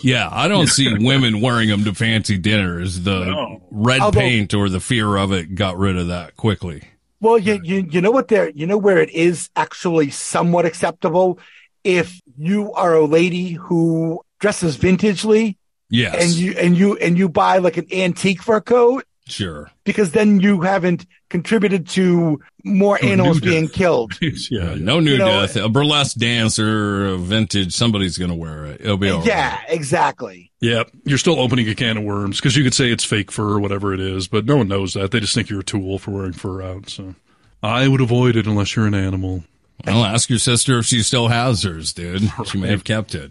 [0.00, 3.02] yeah, I don't see women wearing them to fancy dinners.
[3.02, 3.62] The No.
[3.70, 6.82] red Although- paint or the fear of it got rid of that quickly.
[7.20, 11.38] Well, you, you you know what there you know where it is actually somewhat acceptable
[11.82, 15.56] if you are a lady who dresses vintagely
[15.88, 19.70] Yes, and you and you and you buy like an antique fur coat sure.
[19.84, 24.12] because then you haven't contributed to more To animals being killed.
[24.20, 24.74] yeah, Yeah, yeah.
[24.76, 25.56] no new You know- death.
[25.56, 28.80] A burlesque dancer, a vintage, somebody's going to wear it.
[28.80, 29.26] It'll be all right.
[29.26, 30.50] Yeah, exactly.
[30.60, 33.50] Yeah, you're still opening a can of worms because you could say it's fake fur
[33.54, 35.10] or whatever it is, but no one knows that.
[35.10, 36.88] They just think you're a tool for wearing fur out.
[36.88, 37.14] So
[37.62, 39.44] I would avoid it unless you're an animal.
[39.86, 42.22] I'll ask your sister if she still has hers, dude.
[42.46, 43.30] She may have kept it.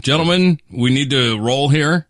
[0.00, 2.06] Gentlemen, we need to roll here.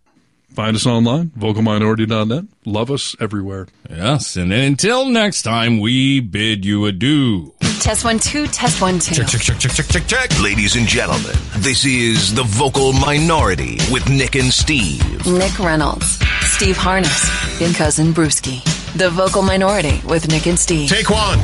[0.55, 2.45] Find us online, vocalminority.net.
[2.65, 3.67] Love us everywhere.
[3.91, 7.53] Yes, and until next time, we bid you adieu.
[7.81, 9.17] Test one, two, test one, two.
[9.17, 10.07] Check, check, check, check, check, check.
[10.07, 10.41] check.
[10.41, 15.27] Ladies and gentlemen, this is the vocal minority with Nick and Steve.
[15.27, 18.63] Nick Reynolds, Steve Harness, and Cousin Brewski.
[18.97, 20.89] The Vocal Minority with Nick and Steve.
[20.89, 21.41] Take one.